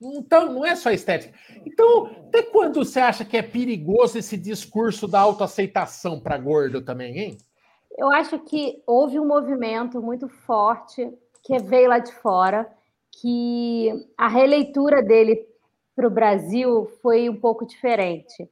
[0.00, 1.36] Então, não é só estética.
[1.66, 7.18] Então, até quando você acha que é perigoso esse discurso da autoaceitação para gordo também,
[7.18, 7.38] hein?
[7.96, 12.70] Eu acho que houve um movimento muito forte que veio lá de fora,
[13.20, 15.44] que a releitura dele
[15.96, 18.48] para o Brasil foi um pouco diferente.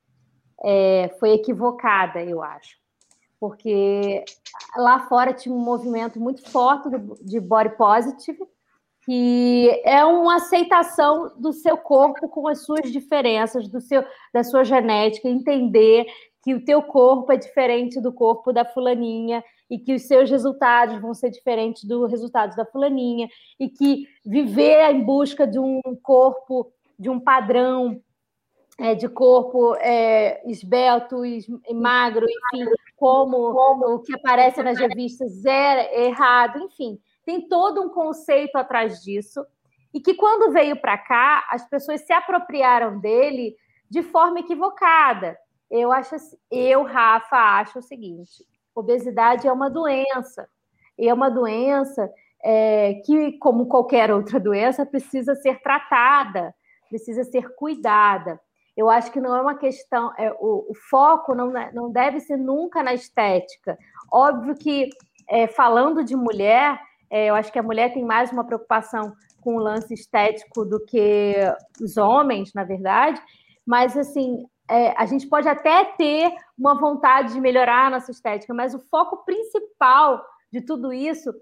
[0.64, 2.76] É, foi equivocada, eu acho.
[3.38, 4.24] Porque
[4.76, 6.88] lá fora tinha um movimento muito forte
[7.22, 8.40] de body positive,
[9.06, 14.64] que é uma aceitação do seu corpo com as suas diferenças, do seu, da sua
[14.64, 16.06] genética, entender
[16.42, 21.00] que o teu corpo é diferente do corpo da fulaninha e que os seus resultados
[21.00, 23.28] vão ser diferentes dos resultados da fulaninha
[23.60, 28.02] e que viver em busca de um corpo, de um padrão
[28.76, 35.44] é, de corpo é, esbelto e magro, enfim, como, como o que aparece nas revistas
[35.44, 39.44] é errado, enfim tem todo um conceito atrás disso,
[39.92, 43.56] e que quando veio para cá, as pessoas se apropriaram dele
[43.90, 45.36] de forma equivocada.
[45.68, 46.14] Eu acho,
[46.50, 50.48] eu, Rafa, acho o seguinte: obesidade é uma doença,
[50.96, 52.08] e é uma doença
[52.42, 56.54] é, que, como qualquer outra doença, precisa ser tratada,
[56.88, 58.40] precisa ser cuidada.
[58.76, 62.36] Eu acho que não é uma questão, é, o, o, foco não, não deve ser
[62.36, 63.76] nunca na estética.
[64.12, 64.90] Óbvio que,
[65.28, 66.78] é, falando de mulher,
[67.10, 70.84] é, eu acho que a mulher tem mais uma preocupação com o lance estético do
[70.84, 71.34] que
[71.80, 73.20] os homens, na verdade.
[73.64, 78.52] Mas, assim, é, a gente pode até ter uma vontade de melhorar a nossa estética,
[78.52, 81.32] mas o foco principal de tudo isso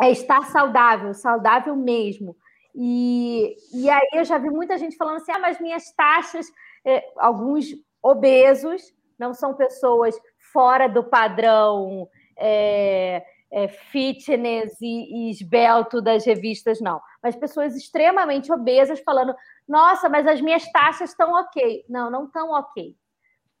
[0.00, 2.36] é estar saudável, saudável mesmo.
[2.74, 6.46] E, e aí eu já vi muita gente falando assim: ah, mas minhas taxas,
[6.84, 7.66] é, alguns
[8.00, 8.82] obesos,
[9.18, 10.16] não são pessoas
[10.52, 12.08] fora do padrão.
[12.36, 14.86] É, é, fitness e,
[15.26, 17.00] e esbelto das revistas, não.
[17.22, 19.34] Mas pessoas extremamente obesas falando:
[19.66, 21.84] nossa, mas as minhas taxas estão ok.
[21.88, 22.94] Não, não estão ok.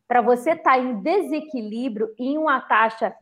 [0.06, 3.14] Para você estar tá em desequilíbrio em uma taxa,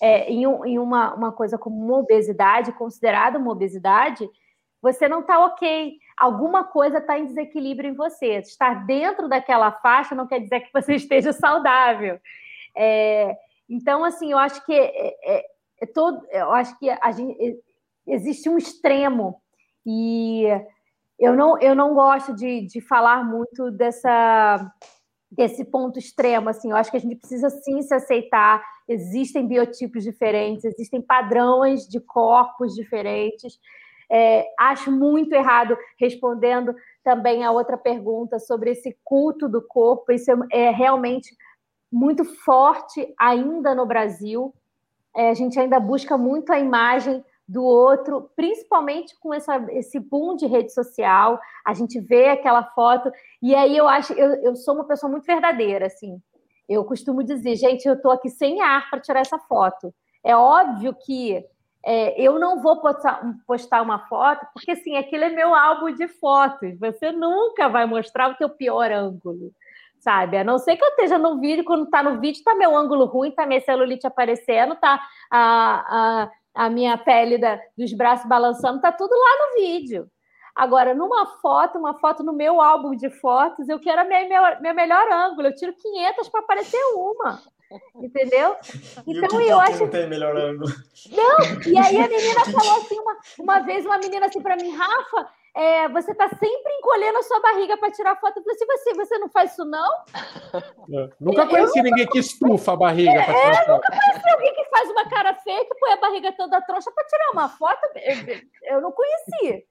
[0.00, 4.28] é, em, um, em uma, uma coisa como uma obesidade, considerada uma obesidade,
[4.82, 5.98] você não está ok.
[6.16, 8.38] Alguma coisa está em desequilíbrio em você.
[8.38, 12.20] Estar dentro daquela faixa não quer dizer que você esteja saudável.
[12.76, 13.34] É,
[13.68, 15.46] então, assim, eu acho que é,
[15.80, 17.60] é é todo, eu acho que a gente,
[18.06, 19.40] existe um extremo
[19.86, 20.44] e
[21.18, 24.72] eu não, eu não gosto de, de falar muito dessa
[25.30, 30.04] desse ponto extremo assim eu acho que a gente precisa sim se aceitar existem biotipos
[30.04, 33.58] diferentes, existem padrões de corpos diferentes.
[34.10, 40.30] É, acho muito errado, respondendo também a outra pergunta sobre esse culto do corpo, isso
[40.30, 41.34] é, é realmente
[41.90, 44.54] muito forte ainda no Brasil.
[45.16, 50.34] É, a gente ainda busca muito a imagem do outro, principalmente com essa, esse boom
[50.34, 51.38] de rede social.
[51.64, 53.10] A gente vê aquela foto,
[53.42, 56.20] e aí eu acho, eu, eu sou uma pessoa muito verdadeira, assim.
[56.68, 59.94] Eu costumo dizer, gente, eu estou aqui sem ar para tirar essa foto.
[60.22, 61.44] É óbvio que
[61.84, 66.08] é, eu não vou postar, postar, uma foto, porque assim, aquilo é meu álbum de
[66.08, 66.78] fotos.
[66.78, 69.52] Você nunca vai mostrar o teu pior ângulo,
[70.04, 70.36] sabe?
[70.36, 73.06] A não ser que eu esteja no vídeo, quando está no vídeo, está meu ângulo
[73.06, 75.00] ruim, está minha celulite aparecendo, está
[75.30, 80.06] a, a, a, minha pele da, dos braços balançando, está tudo lá no vídeo.
[80.54, 84.60] Agora, numa foto, uma foto no meu álbum de fotos, eu quero a minha, meu,
[84.60, 85.48] meu melhor ângulo.
[85.48, 87.40] Eu tiro 500 para aparecer uma.
[87.96, 88.54] Entendeu?
[89.04, 89.80] Então eu acho.
[89.80, 90.70] Não tem melhor ângulo.
[91.10, 94.70] Não, e aí a menina falou assim, uma, uma vez, uma menina assim para mim,
[94.70, 98.38] Rafa, é, você está sempre encolhendo a sua barriga para tirar foto.
[98.38, 99.88] Eu falei assim, você, você não faz isso, não?
[100.92, 102.12] É, nunca conheci eu ninguém nunca...
[102.12, 103.68] que estufa a barriga é, para tirar é, foto.
[103.72, 107.06] Nunca conheci alguém que faz uma cara feia, que põe a barriga toda troncha para
[107.06, 107.80] tirar uma foto.
[107.94, 109.64] Eu, eu não conheci.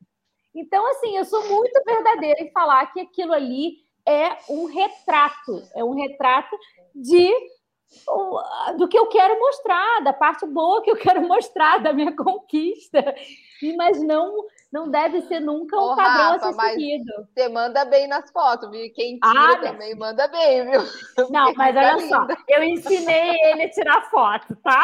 [0.56, 5.84] Então, assim, eu sou muito verdadeira em falar que aquilo ali é um retrato, é
[5.84, 6.58] um retrato
[6.96, 7.30] de
[8.78, 13.04] do que eu quero mostrar, da parte boa que eu quero mostrar da minha conquista.
[13.78, 17.14] Mas não não deve ser nunca um Ô, padrão Rafa, a ser seguido.
[17.32, 18.92] Você manda bem nas fotos, viu?
[18.96, 20.82] Quem tira ah, também manda bem, viu?
[21.30, 22.08] Não, mas olha linda.
[22.08, 24.82] só, eu ensinei ele a tirar foto, tá?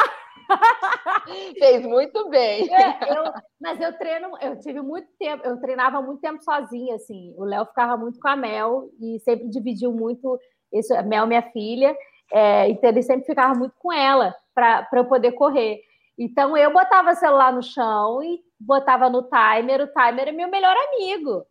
[1.57, 2.71] Fez muito bem.
[2.71, 7.33] É, eu, mas eu treino, eu tive muito tempo, eu treinava muito tempo sozinha, assim.
[7.35, 10.39] O Léo ficava muito com a Mel e sempre dividiu muito
[10.71, 11.97] isso, a Mel, minha filha,
[12.31, 15.81] é, então ele sempre ficava muito com ela para eu poder correr.
[16.19, 20.75] Então eu botava celular no chão e botava no timer, o timer é meu melhor
[20.75, 21.45] amigo.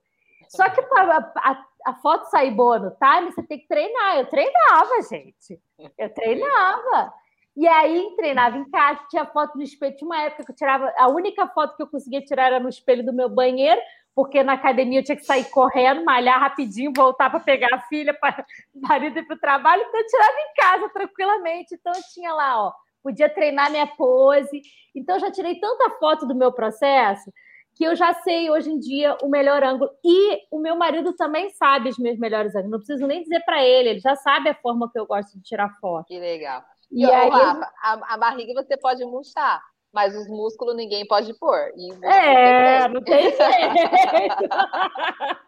[0.46, 4.18] Só que para a, a, foto sair boa no timer, você tem que treinar.
[4.18, 5.60] Eu treinava, gente.
[5.96, 7.12] Eu treinava.
[7.56, 9.96] E aí treinava em casa, tinha foto no espelho.
[9.96, 10.92] Tinha uma época que eu tirava.
[10.96, 13.80] A única foto que eu conseguia tirar era no espelho do meu banheiro,
[14.14, 18.14] porque na academia eu tinha que sair correndo, malhar rapidinho, voltar para pegar a filha
[18.14, 18.44] para
[18.74, 19.82] o marido ir para o trabalho.
[19.82, 21.74] Então eu tirava em casa tranquilamente.
[21.74, 22.72] Então eu tinha lá, ó,
[23.02, 24.62] podia treinar minha pose.
[24.94, 27.30] Então eu já tirei tanta foto do meu processo
[27.78, 29.88] que eu já sei hoje em dia o melhor ângulo.
[30.04, 32.72] E o meu marido também sabe os meus melhores ângulos.
[32.72, 35.42] Não preciso nem dizer para ele, ele já sabe a forma que eu gosto de
[35.44, 36.06] tirar foto.
[36.06, 36.64] Que legal.
[36.90, 41.32] E, e aí, Rafa, a, a, barriga você pode murchar, mas os músculos ninguém pode
[41.38, 41.72] pôr.
[42.02, 43.38] é, não tem jeito.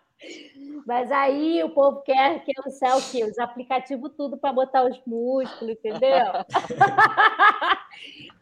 [0.87, 3.25] Mas aí o povo quer que eu sei o quê?
[3.25, 6.27] Os aplicativos tudo para botar os músculos, entendeu?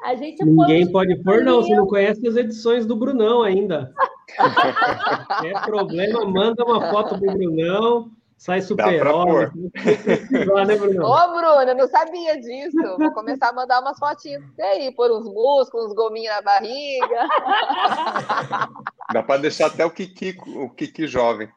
[0.02, 1.62] A gente Ninguém pode pôr, não.
[1.62, 3.92] Você não conhece as edições do Brunão ainda.
[5.44, 8.10] é problema, manda uma foto do Brunão.
[8.39, 9.51] Sai super-homem.
[10.64, 11.05] né, Bruno?
[11.05, 12.97] Ô, Bruno, eu não sabia disso.
[12.97, 17.26] Vou começar a mandar umas fotinhas aí, pôr uns músculos, uns gominhos na barriga.
[19.12, 21.49] Dá para deixar até o Kiki, o Kiki jovem.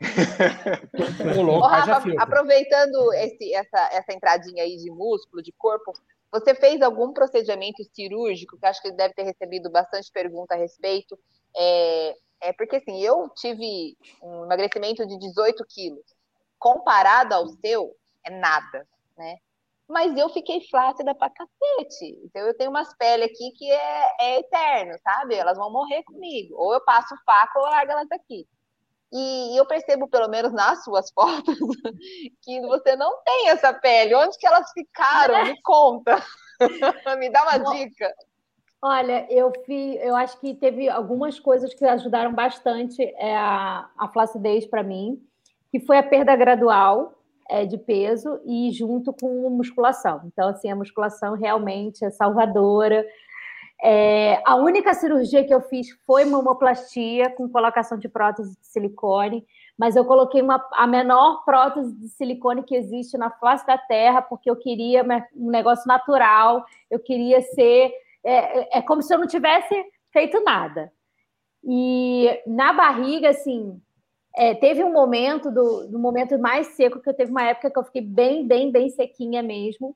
[1.48, 5.94] Ô, Rafa, aproveitando esse, essa, essa entradinha aí de músculo, de corpo,
[6.32, 11.16] você fez algum procedimento cirúrgico, que acho que deve ter recebido bastante pergunta a respeito.
[11.56, 16.21] É, é porque assim, eu tive um emagrecimento de 18 quilos
[16.62, 17.94] comparado ao seu,
[18.24, 18.88] é nada,
[19.18, 19.38] né?
[19.90, 22.22] Mas eu fiquei flácida pra cacete.
[22.24, 25.36] Então eu tenho umas peles aqui que é, é eterno, sabe?
[25.36, 26.56] Elas vão morrer comigo.
[26.56, 28.48] Ou eu passo faca ou largo elas aqui.
[29.12, 31.58] E eu percebo, pelo menos nas suas fotos,
[32.42, 34.16] que você não tem essa pele.
[34.16, 35.44] Onde que elas ficaram?
[35.44, 36.24] Me conta.
[37.20, 38.14] Me dá uma dica.
[38.82, 44.08] Olha, eu fiz, eu acho que teve algumas coisas que ajudaram bastante é, a, a
[44.08, 45.22] flacidez para mim
[45.72, 47.14] que foi a perda gradual
[47.50, 50.22] é, de peso e junto com musculação.
[50.26, 53.06] Então, assim, a musculação realmente é salvadora.
[53.84, 59.46] É, a única cirurgia que eu fiz foi mamoplastia com colocação de prótese de silicone,
[59.78, 64.22] mas eu coloquei uma, a menor prótese de silicone que existe na face da Terra,
[64.22, 65.04] porque eu queria
[65.36, 67.92] um negócio natural, eu queria ser.
[68.24, 69.74] É, é como se eu não tivesse
[70.12, 70.92] feito nada.
[71.64, 73.82] E na barriga, assim,
[74.36, 77.78] é, teve um momento, do, do, momento mais seco, que eu teve uma época que
[77.78, 79.96] eu fiquei bem, bem, bem sequinha mesmo.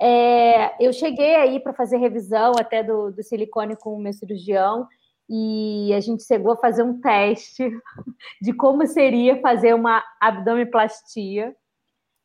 [0.00, 4.88] É, eu cheguei aí para fazer revisão até do, do silicone com o meu cirurgião
[5.28, 7.70] e a gente chegou a fazer um teste
[8.42, 11.54] de como seria fazer uma abdominoplastia.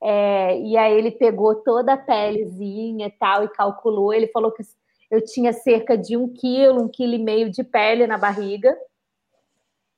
[0.01, 4.13] É, e aí ele pegou toda a pelezinha e tal e calculou.
[4.13, 4.63] Ele falou que
[5.09, 8.75] eu tinha cerca de um quilo, um quilo e meio de pele na barriga.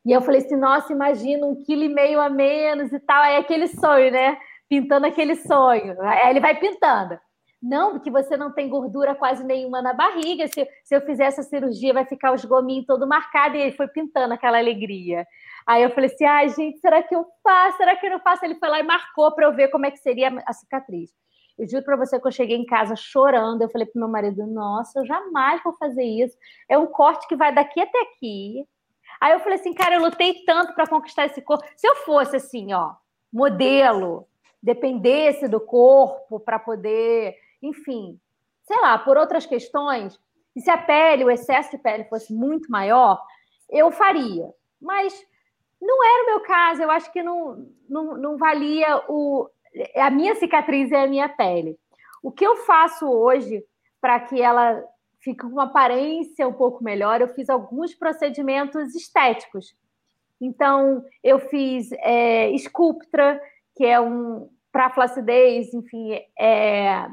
[0.10, 3.22] E eu falei assim, nossa, imagina um quilo e meio a menos e tal.
[3.22, 4.40] Aí aquele sonho, né?
[4.68, 6.02] Pintando aquele sonho.
[6.02, 7.16] Aí ele vai pintando.
[7.62, 10.48] Não, porque você não tem gordura quase nenhuma na barriga.
[10.48, 13.56] Se, se eu fizer essa cirurgia, vai ficar os gominhos todo marcado.
[13.56, 15.28] E ele foi pintando aquela alegria.
[15.68, 17.78] Aí eu falei assim: ai, gente, será que eu faço?
[17.78, 18.44] Será que eu não faço?
[18.44, 21.12] Ele foi lá e marcou para eu ver como é que seria a cicatriz.
[21.56, 23.62] Eu juro para você que eu cheguei em casa chorando.
[23.62, 26.36] Eu falei para meu marido: nossa, eu jamais vou fazer isso.
[26.68, 28.66] É um corte que vai daqui até aqui.
[29.20, 31.66] Aí eu falei assim: cara, eu lutei tanto para conquistar esse corpo.
[31.76, 32.94] Se eu fosse assim, ó,
[33.32, 34.28] modelo,
[34.62, 38.20] dependesse do corpo para poder enfim,
[38.64, 40.20] sei lá, por outras questões,
[40.56, 43.22] e se a pele, o excesso de pele fosse muito maior,
[43.70, 44.52] eu faria.
[44.82, 45.14] Mas
[45.80, 49.50] não era o meu caso, eu acho que não, não, não valia o.
[49.96, 51.78] A minha cicatriz é a minha pele.
[52.24, 53.64] O que eu faço hoje
[54.02, 54.84] para que ela
[55.20, 59.76] fique com uma aparência um pouco melhor, eu fiz alguns procedimentos estéticos.
[60.42, 63.42] Então, eu fiz é, Sculptra,
[63.76, 67.08] que é um para flacidez, enfim, é,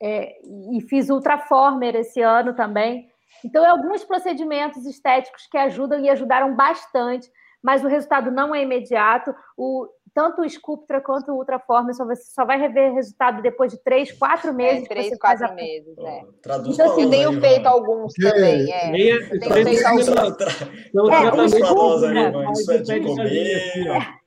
[0.00, 0.38] é,
[0.72, 3.10] e fiz Ultraformer esse ano também.
[3.44, 7.30] Então, é alguns procedimentos estéticos que ajudam e ajudaram bastante,
[7.62, 9.34] mas o resultado não é imediato.
[9.56, 13.78] O, tanto o Sculptra quanto o Ultraformer só, você só vai rever resultado depois de
[13.82, 14.84] três, quatro meses.
[14.84, 15.52] É, três, quatro a...
[15.52, 16.24] meses, é.
[16.42, 18.88] Traduz então, assim, eu tenho feito alguns também, é.
[19.16, 20.06] Eu tenho feito alguns.
[20.06, 20.40] Traduz
[21.08, 24.19] para nós aí, Isso é de comer...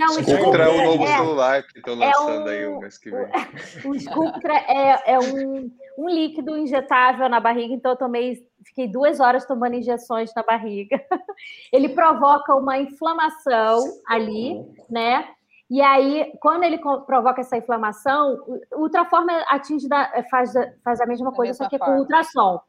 [0.00, 2.78] Não, o Sculptra é o novo é, celular que estão lançando é um, aí o
[2.80, 3.26] mês que vem.
[3.84, 9.20] O Sculptra é, é um, um líquido injetável na barriga, então eu tomei, fiquei duas
[9.20, 10.98] horas tomando injeções na barriga.
[11.70, 13.78] Ele provoca uma inflamação
[14.08, 15.28] ali, né?
[15.68, 18.42] E aí, quando ele provoca essa inflamação,
[18.72, 21.94] o ultraforma atinge da, faz, faz a mesma coisa, só que forma.
[21.94, 22.60] com ultrassom.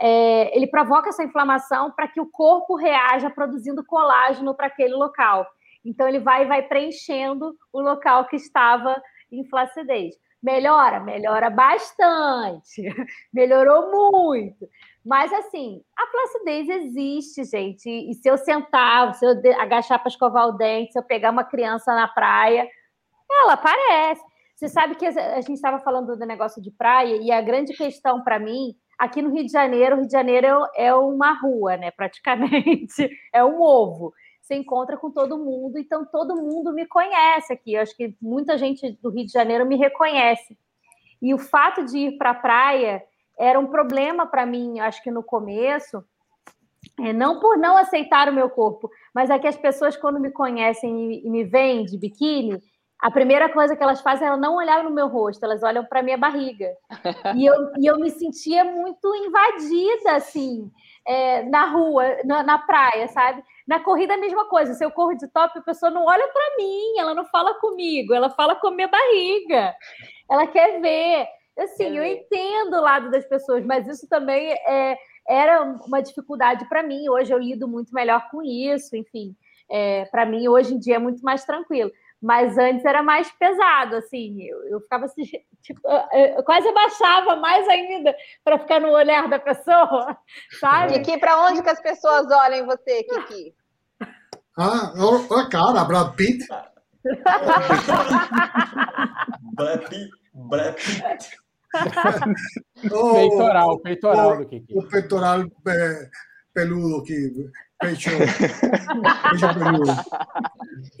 [0.00, 5.46] É, ele provoca essa inflamação para que o corpo reaja produzindo colágeno para aquele local.
[5.84, 9.00] Então, ele vai vai preenchendo o local que estava
[9.30, 10.14] em flacidez.
[10.42, 11.00] Melhora?
[11.00, 12.82] Melhora bastante.
[13.32, 14.66] Melhorou muito.
[15.04, 17.88] Mas, assim, a flacidez existe, gente.
[17.88, 21.44] E se eu sentar, se eu agachar para escovar o dente, se eu pegar uma
[21.44, 22.66] criança na praia,
[23.30, 24.22] ela aparece.
[24.56, 28.22] Você sabe que a gente estava falando do negócio de praia, e a grande questão
[28.22, 31.90] para mim, aqui no Rio de Janeiro, o Rio de Janeiro é uma rua, né?
[31.90, 33.08] Praticamente.
[33.32, 34.12] É um ovo
[34.50, 37.74] você encontra com todo mundo, então todo mundo me conhece aqui.
[37.74, 40.58] Eu acho que muita gente do Rio de Janeiro me reconhece.
[41.22, 43.04] E o fato de ir para a praia
[43.38, 46.04] era um problema para mim, acho que no começo,
[46.98, 50.32] é, não por não aceitar o meu corpo, mas é que as pessoas, quando me
[50.32, 52.60] conhecem e me veem de biquíni,
[53.00, 56.02] a primeira coisa que elas fazem é não olhar no meu rosto, elas olham para
[56.02, 56.70] minha barriga.
[57.36, 60.70] E eu, e eu me sentia muito invadida, assim,
[61.06, 63.42] é, na rua, na, na, praia, sabe?
[63.66, 64.74] Na corrida, a mesma coisa.
[64.74, 68.12] Se eu corro de top, a pessoa não olha para mim, ela não fala comigo,
[68.12, 69.74] ela fala com a minha barriga.
[70.30, 71.26] Ela quer ver.
[71.58, 74.96] Assim, eu entendo o lado das pessoas, mas isso também é,
[75.26, 77.08] era uma dificuldade para mim.
[77.08, 79.34] Hoje eu lido muito melhor com isso, enfim.
[79.70, 81.90] É, para mim, hoje em dia é muito mais tranquilo
[82.20, 85.24] mas antes era mais pesado, assim, eu, eu ficava assim,
[85.62, 85.80] tipo,
[86.12, 88.14] eu quase abaixava mais ainda
[88.44, 90.16] para ficar no olhar da pessoa,
[90.60, 91.00] sabe?
[91.00, 93.54] Kiki, para onde que as pessoas olham você, Kiki?
[94.58, 96.46] Ah, olha a cara, Brad Pitt.
[99.54, 101.40] Brad Pitt, Brad Pitt.
[102.92, 104.76] o, peitoral, peitoral do Kiki.
[104.76, 106.10] O peitoral é,
[106.52, 107.32] peludo que
[107.78, 109.92] pecho, pecho peludo.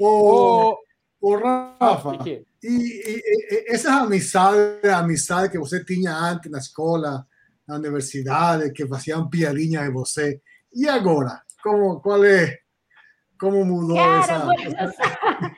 [0.00, 0.78] O,
[1.20, 7.26] Ô, Rafa, e, e, e, essas amizades, amizades que você tinha antes na escola,
[7.68, 10.40] na universidade, que faziam piadinhas de você,
[10.72, 11.42] e agora?
[11.62, 12.58] Como, qual é?
[13.38, 14.46] Como mudou Cara,
[14.78, 15.54] essa...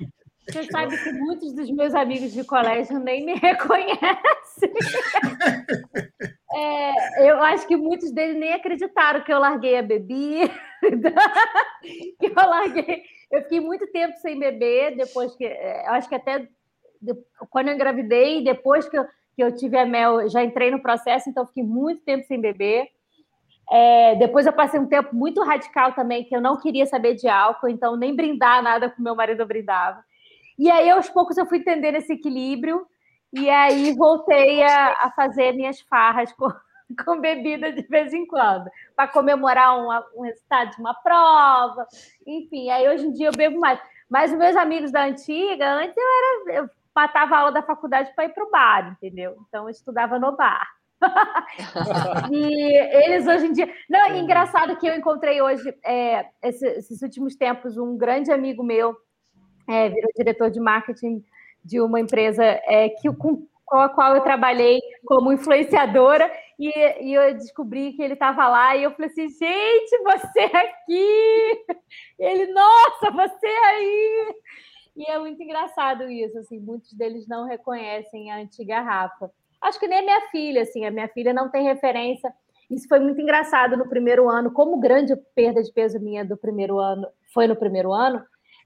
[0.48, 4.72] Você sabe que muitos dos meus amigos de colégio nem me reconhecem.
[6.55, 10.53] É, eu acho que muitos deles nem acreditaram que eu larguei a bebida,
[12.20, 15.46] que eu larguei eu fiquei muito tempo sem beber, depois que.
[15.46, 16.46] É, eu acho que até
[17.50, 21.30] quando eu engravidei, depois que eu, que eu tive a mel, já entrei no processo,
[21.30, 22.86] então fiquei muito tempo sem beber.
[23.70, 27.26] É, depois eu passei um tempo muito radical também, que eu não queria saber de
[27.26, 30.05] álcool, então nem brindar nada com meu marido brindava.
[30.59, 32.86] E aí, aos poucos, eu fui entendendo esse equilíbrio,
[33.32, 36.48] e aí voltei a, a fazer minhas farras com,
[37.04, 41.86] com bebida de vez em quando, para comemorar um, resultado de uma prova,
[42.26, 42.70] enfim.
[42.70, 43.80] Aí hoje em dia eu bebo mais.
[44.08, 46.60] Mas os meus amigos da antiga, antes eu era.
[46.60, 49.36] Eu matava a aula da faculdade para ir para o bar, entendeu?
[49.48, 50.68] Então eu estudava no bar.
[52.30, 53.74] e eles hoje em dia.
[53.88, 58.62] Não, é engraçado que eu encontrei hoje, é, esses, esses, últimos tempos, um grande amigo
[58.62, 58.94] meu
[59.68, 61.24] é, virou diretor de marketing
[61.64, 67.14] de uma empresa é, que, com, com a qual eu trabalhei como influenciadora, e, e
[67.14, 71.64] eu descobri que ele estava lá, e eu falei assim: gente, você aqui!
[72.18, 74.34] Ele, nossa, você aí!
[74.94, 79.30] E é muito engraçado isso, assim, muitos deles não reconhecem a antiga Rafa.
[79.60, 82.32] Acho que nem a minha filha, assim, a minha filha não tem referência.
[82.70, 86.78] Isso foi muito engraçado no primeiro ano, como grande perda de peso minha do primeiro
[86.78, 88.22] ano foi no primeiro ano.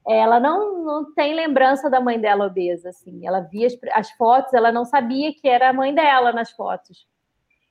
[0.08, 3.26] Ela não, não tem lembrança da mãe dela obesa, assim.
[3.26, 7.06] Ela via as, as fotos, ela não sabia que era a mãe dela nas fotos.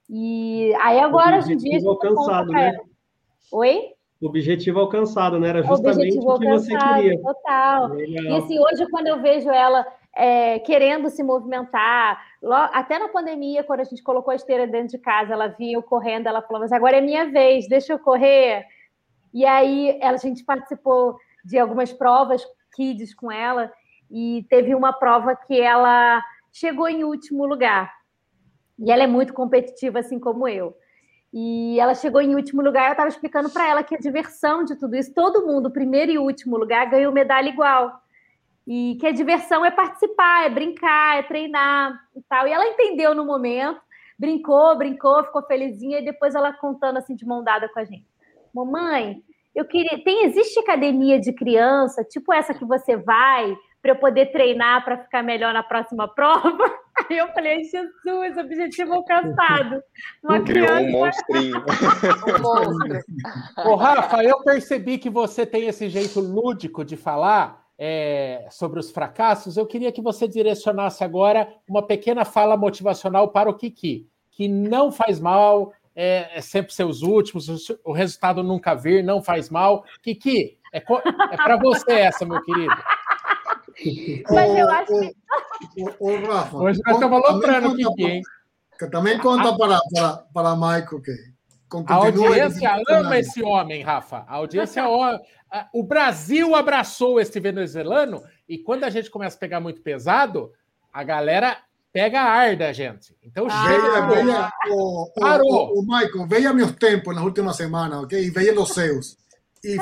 [0.09, 2.77] E aí agora, hoje em dia, alcançado, né?
[3.51, 3.95] Oi?
[4.21, 5.49] objetivo alcançado, né?
[5.49, 7.21] Era justamente o que você queria.
[7.21, 7.87] Total.
[7.89, 8.25] Legal.
[8.25, 12.19] E assim, hoje, quando eu vejo ela é, querendo se movimentar,
[12.71, 15.83] até na pandemia, quando a gente colocou a esteira dentro de casa, ela vinha eu
[15.83, 18.65] correndo, ela falou, mas agora é minha vez, deixa eu correr.
[19.33, 22.43] E aí a gente participou de algumas provas
[22.75, 23.71] kids com ela,
[24.11, 26.21] e teve uma prova que ela
[26.51, 27.91] chegou em último lugar.
[28.77, 30.75] E ela é muito competitiva, assim como eu.
[31.33, 34.75] E ela chegou em último lugar, eu estava explicando para ela que a diversão de
[34.75, 38.01] tudo isso, todo mundo, primeiro e último lugar, ganhou medalha igual.
[38.67, 42.47] E que a diversão é participar, é brincar, é treinar e tal.
[42.47, 43.79] E ela entendeu no momento,
[44.17, 48.07] brincou, brincou, ficou felizinha, e depois ela contando assim de mão dada com a gente.
[48.53, 49.21] Mamãe,
[49.55, 50.03] eu queria.
[50.03, 54.97] Tem, existe academia de criança, tipo essa que você vai, para eu poder treinar para
[54.97, 56.63] ficar melhor na próxima prova.
[57.09, 59.81] Aí eu falei, Jesus, objetivo alcançado.
[60.23, 60.81] Uma Criou criança...
[60.81, 61.57] um monstrinho.
[62.27, 62.99] um monstro.
[63.65, 68.91] Ô, Rafa, eu percebi que você tem esse jeito lúdico de falar é, sobre os
[68.91, 69.57] fracassos.
[69.57, 74.91] Eu queria que você direcionasse agora uma pequena fala motivacional para o Kiki, que não
[74.91, 77.47] faz mal, é, é sempre seus últimos,
[77.83, 79.85] o resultado nunca vir, não faz mal.
[80.01, 82.75] Kiki, é, é para você essa, meu querido.
[84.29, 85.15] Mas eu acho que.
[85.99, 86.57] O, Rafa.
[86.57, 88.21] Hoje nós estamos aloprando o Kiki, hein?
[88.77, 91.35] Que também conta para, para, para Michael que
[91.87, 94.23] a audiência ama esse homem, Rafa.
[94.27, 95.19] A audiência ama.
[95.73, 100.51] O Brasil abraçou este venezuelano e quando a gente começa a pegar muito pesado,
[100.91, 101.57] a galera
[101.95, 103.15] pega a arda, gente.
[103.23, 104.01] Então ah, chega.
[104.07, 105.73] Veja, o, Parou.
[105.73, 108.21] O, o, Michael, veja meus tempos nas últimas semanas, ok?
[108.21, 109.17] E veja os seus.
[109.63, 109.77] E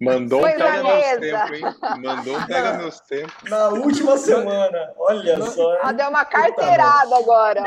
[0.00, 1.64] Mandou um pega meus tempos, hein?
[2.00, 3.50] Mandou um pega meus tempos.
[3.50, 5.78] Na última semana, olha só.
[5.82, 7.60] Ah, deu uma carteirada agora.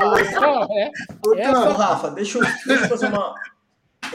[0.71, 0.91] É.
[1.25, 3.35] Então, Rafa, deixa eu, deixa eu fazer uma.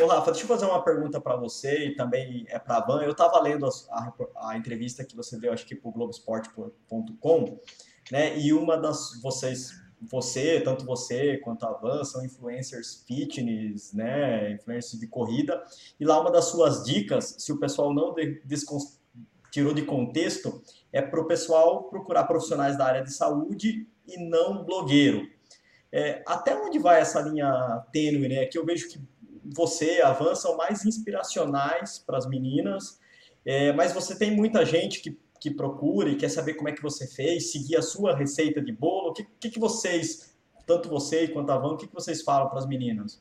[0.01, 3.03] Ô, Rafa, deixa eu fazer uma pergunta para você e também é para a Van.
[3.03, 7.61] Eu estava lendo a, a, a, entrevista que você deu, acho que para o Globoesporte.com,
[8.11, 8.39] né?
[8.39, 14.99] E uma das vocês você, tanto você quanto a Van, são influencers fitness, né, influencers
[14.99, 15.63] de corrida,
[15.99, 18.15] e lá uma das suas dicas, se o pessoal não
[19.51, 20.63] tirou de contexto,
[20.93, 25.29] é para o pessoal procurar profissionais da área de saúde e não blogueiro.
[25.93, 28.47] É, até onde vai essa linha tênue, né?
[28.47, 28.99] Que eu vejo que
[29.45, 33.01] você, a Van, são mais inspiracionais para as meninas,
[33.45, 37.05] é, mas você tem muita gente que que procure, quer saber como é que você
[37.05, 40.33] fez, seguir a sua receita de bolo, o que, que, que vocês,
[40.65, 43.21] tanto você quanto a Van, o que, que vocês falam para as meninas?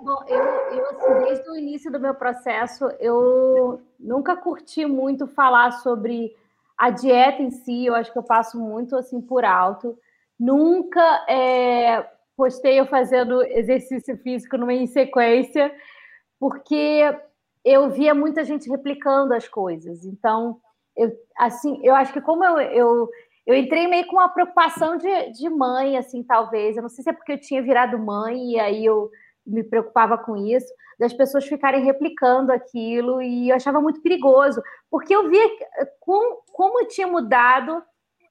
[0.00, 5.70] Bom, eu, eu assim, desde o início do meu processo, eu nunca curti muito falar
[5.70, 6.34] sobre
[6.76, 9.96] a dieta em si, eu acho que eu passo muito assim por alto.
[10.36, 12.04] Nunca é,
[12.36, 15.74] postei eu fazendo exercício físico numa sequência,
[16.38, 17.02] porque
[17.64, 20.04] eu via muita gente replicando as coisas.
[20.04, 20.60] Então,
[20.96, 23.08] eu, assim, eu acho que como eu, eu,
[23.46, 26.76] eu entrei meio com uma preocupação de, de mãe, assim, talvez.
[26.76, 29.10] Eu não sei se é porque eu tinha virado mãe e aí eu
[29.46, 35.14] me preocupava com isso, das pessoas ficarem replicando aquilo e eu achava muito perigoso, porque
[35.14, 35.46] eu via
[36.00, 37.82] com, como eu tinha mudado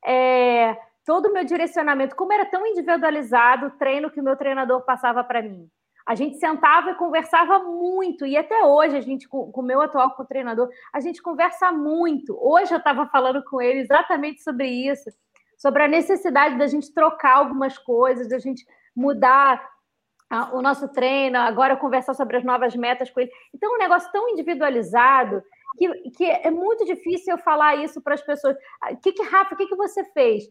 [0.05, 0.75] é,
[1.05, 5.23] todo o meu direcionamento, como era tão individualizado o treino que o meu treinador passava
[5.23, 5.69] para mim.
[6.05, 10.11] A gente sentava e conversava muito, e até hoje a gente, com o meu atual
[10.25, 12.37] treinador, a gente conversa muito.
[12.41, 15.09] Hoje eu estava falando com ele exatamente sobre isso,
[15.57, 19.65] sobre a necessidade da gente trocar algumas coisas, da gente mudar
[20.51, 23.31] o nosso treino, agora conversar sobre as novas metas com ele.
[23.53, 25.43] Então, um negócio tão individualizado
[25.77, 28.55] que, que é muito difícil eu falar isso para as pessoas.
[28.55, 30.43] O ah, que, que Rafa, o que, que você fez?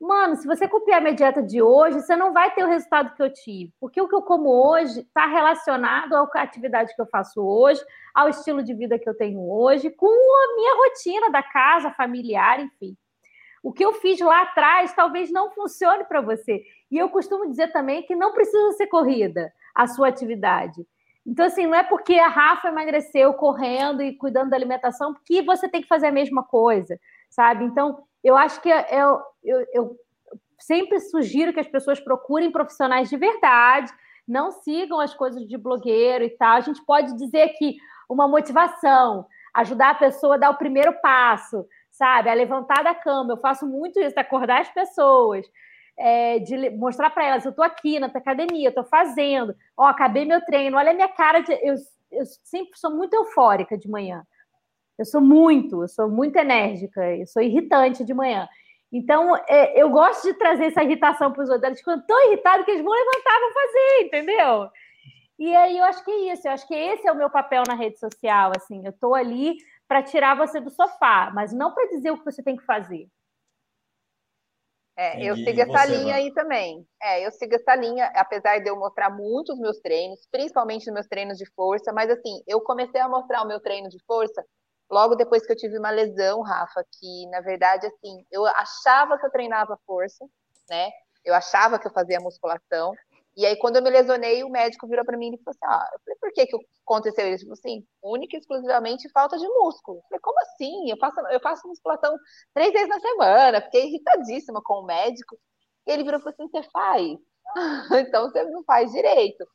[0.00, 3.22] Mano, se você copiar minha dieta de hoje, você não vai ter o resultado que
[3.22, 3.72] eu tive.
[3.80, 7.82] Porque o que eu como hoje está relacionado à atividade que eu faço hoje,
[8.14, 12.60] ao estilo de vida que eu tenho hoje, com a minha rotina da casa, familiar,
[12.60, 12.96] enfim.
[13.62, 16.62] O que eu fiz lá atrás talvez não funcione para você.
[16.90, 20.86] E eu costumo dizer também que não precisa ser corrida a sua atividade.
[21.26, 25.66] Então, assim, não é porque a Rafa emagreceu correndo e cuidando da alimentação que você
[25.66, 27.64] tem que fazer a mesma coisa, sabe?
[27.64, 29.96] Então, eu acho que é, eu, eu, eu
[30.58, 33.92] sempre sugiro que as pessoas procurem profissionais de verdade,
[34.26, 36.56] não sigam as coisas de blogueiro e tal.
[36.56, 37.76] A gente pode dizer que
[38.08, 42.30] uma motivação, ajudar a pessoa a dar o primeiro passo, sabe?
[42.30, 43.34] A levantar da cama.
[43.34, 45.46] Eu faço muito isso, acordar as pessoas.
[45.96, 50.44] É, de mostrar para elas, eu estou aqui na academia, estou fazendo, ó, acabei meu
[50.44, 51.52] treino, olha a minha cara de.
[51.52, 51.76] Eu,
[52.10, 54.26] eu sempre sou muito eufórica de manhã.
[54.98, 58.48] Eu sou muito, eu sou muito enérgica, eu sou irritante de manhã.
[58.92, 61.82] Então, é, eu gosto de trazer essa irritação para os outros.
[61.82, 64.70] Quando estão irritados, que eles vão levantar, vão fazer, entendeu?
[65.36, 67.64] E aí eu acho que é isso, eu acho que esse é o meu papel
[67.66, 68.52] na rede social.
[68.56, 69.56] Assim, eu estou ali
[69.88, 73.08] para tirar você do sofá, mas não para dizer o que você tem que fazer.
[74.96, 76.86] É, eu sigo essa linha aí também.
[77.02, 81.08] É, eu sigo essa linha, apesar de eu mostrar muitos meus treinos, principalmente os meus
[81.08, 84.44] treinos de força, mas assim, eu comecei a mostrar o meu treino de força
[84.90, 89.26] logo depois que eu tive uma lesão, Rafa, que na verdade, assim, eu achava que
[89.26, 90.24] eu treinava força,
[90.68, 90.90] né?
[91.24, 92.92] Eu achava que eu fazia musculação.
[93.36, 95.88] E aí, quando eu me lesionei, o médico virou para mim e falou assim: Ah,
[95.92, 96.56] eu falei, por que, que
[96.86, 97.44] aconteceu isso?
[97.44, 99.98] Falou assim: única e exclusivamente falta de músculo.
[99.98, 100.90] Eu falei, como assim?
[100.90, 102.16] Eu faço, eu faço musculação
[102.54, 103.62] três vezes na semana.
[103.62, 105.36] Fiquei irritadíssima com o médico.
[105.86, 107.18] E ele virou e falou assim: você faz?
[108.00, 109.46] então você não faz direito.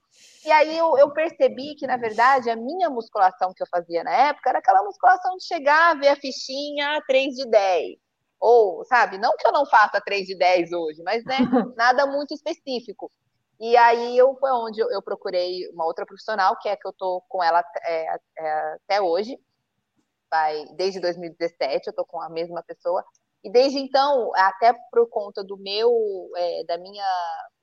[0.46, 4.12] E aí eu, eu, percebi que, na verdade, a minha musculação que eu fazia na
[4.12, 7.98] época era aquela musculação de chegar, ver a fichinha 3 de 10.
[8.40, 11.38] Ou, sabe, não que eu não faça 3 de 10 hoje, mas né,
[11.76, 13.12] nada muito específico.
[13.60, 16.94] E aí eu foi onde eu, eu procurei uma outra profissional, que é que eu
[16.94, 19.38] tô com ela é, é, até hoje.
[20.32, 23.04] Vai, desde 2017 eu tô com a mesma pessoa.
[23.44, 25.92] E desde então, até por conta do meu,
[26.36, 27.06] é, da minha,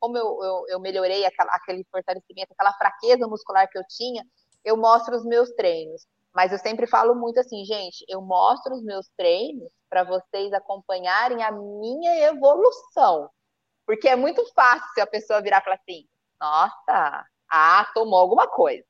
[0.01, 4.25] como eu, eu, eu melhorei aquela, aquele fortalecimento, aquela fraqueza muscular que eu tinha,
[4.65, 6.07] eu mostro os meus treinos.
[6.35, 11.43] Mas eu sempre falo muito assim, gente, eu mostro os meus treinos para vocês acompanharem
[11.43, 13.31] a minha evolução.
[13.87, 16.07] Porque é muito fácil a pessoa virar e falar assim:
[16.41, 18.85] nossa, ah, tomou alguma coisa.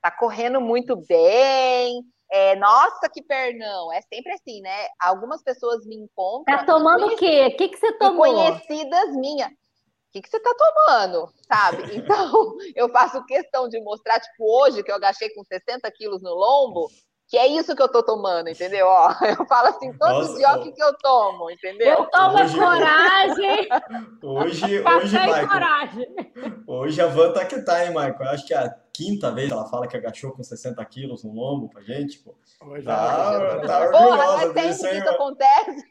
[0.00, 3.92] Tá correndo muito bem, é, nossa, que pernão.
[3.92, 4.86] É sempre assim, né?
[5.00, 6.56] Algumas pessoas me encontram.
[6.56, 7.46] Tá tomando o quê?
[7.52, 8.24] O que, que você tomou?
[8.24, 9.50] Conhecidas minhas.
[9.50, 11.28] O que, que você tá tomando?
[11.46, 11.82] Sabe?
[11.96, 16.34] Então, eu faço questão de mostrar, tipo, hoje que eu agachei com 60 quilos no
[16.34, 16.88] lombo,
[17.28, 18.86] que é isso que eu tô tomando, entendeu?
[18.86, 21.98] Ó, eu falo assim, todo Nossa, dia o que, que eu tomo, entendeu?
[21.98, 23.68] Eu tomo hoje, coragem.
[24.22, 28.16] Hoje, hoje, Michael, hoje a Van tá que tá, hein, Michael?
[28.18, 31.68] Eu acho que a quinta vez ela fala que agachou com 60 quilos no lombo
[31.68, 32.34] pra gente, pô.
[32.62, 34.98] Hoje, tá, hoje, tá orgulhosa Porra, disso, hein?
[34.98, 35.86] isso acontece.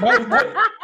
[0.00, 0.26] Mas,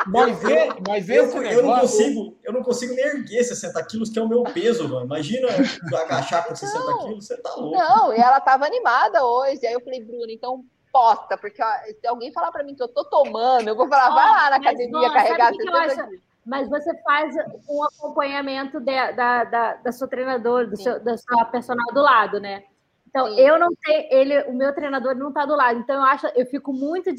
[0.06, 1.58] mas, mas esse eu, negócio...
[1.58, 4.88] eu, não consigo, eu não consigo nem erguer 60 quilos, que é o meu peso,
[4.88, 5.06] mano.
[5.06, 5.48] Imagina
[5.94, 7.76] agachar com 60 não, quilos, você tá louco.
[7.76, 9.66] Não, e ela tava animada hoje.
[9.66, 11.66] Aí eu falei, Bruno, então posta, porque ó,
[12.00, 14.56] se alguém falar para mim que eu tô tomando, eu vou falar, vai lá na
[14.56, 17.36] academia carregar 60 quilos mas você faz
[17.68, 22.40] um acompanhamento de, da, da, da sua treinadora, do seu, da sua personal do lado,
[22.40, 22.64] né?
[23.06, 23.38] Então, Sim.
[23.38, 25.78] eu não tenho, ele, o meu treinador não está do lado.
[25.78, 27.10] Então, eu acho, eu fico muito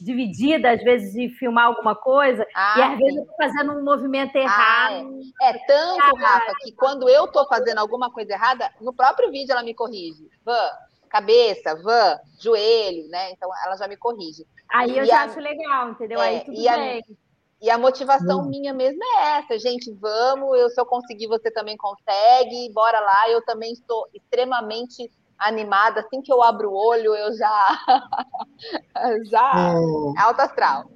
[0.00, 2.96] dividida, às vezes, de filmar alguma coisa, ah, e às sim.
[2.98, 5.20] vezes eu tô fazendo um movimento errado.
[5.40, 5.50] Ah, é.
[5.50, 5.66] é.
[5.68, 9.74] tanto, Rafa, que quando eu tô fazendo alguma coisa errada, no próprio vídeo ela me
[9.74, 10.28] corrige.
[10.44, 10.70] Van,
[11.08, 13.30] cabeça, van, joelho, né?
[13.30, 14.44] Então ela já me corrige.
[14.68, 16.20] Aí eu e já a, acho legal, entendeu?
[16.20, 16.68] É, Aí tudo bem.
[16.68, 17.23] A,
[17.64, 18.48] e a motivação hum.
[18.50, 23.30] minha mesmo é essa, gente, vamos, eu se eu conseguir, você também consegue, bora lá,
[23.30, 27.78] eu também estou extremamente animada, assim que eu abro o olho, eu já
[29.30, 30.90] já oh, alto astral.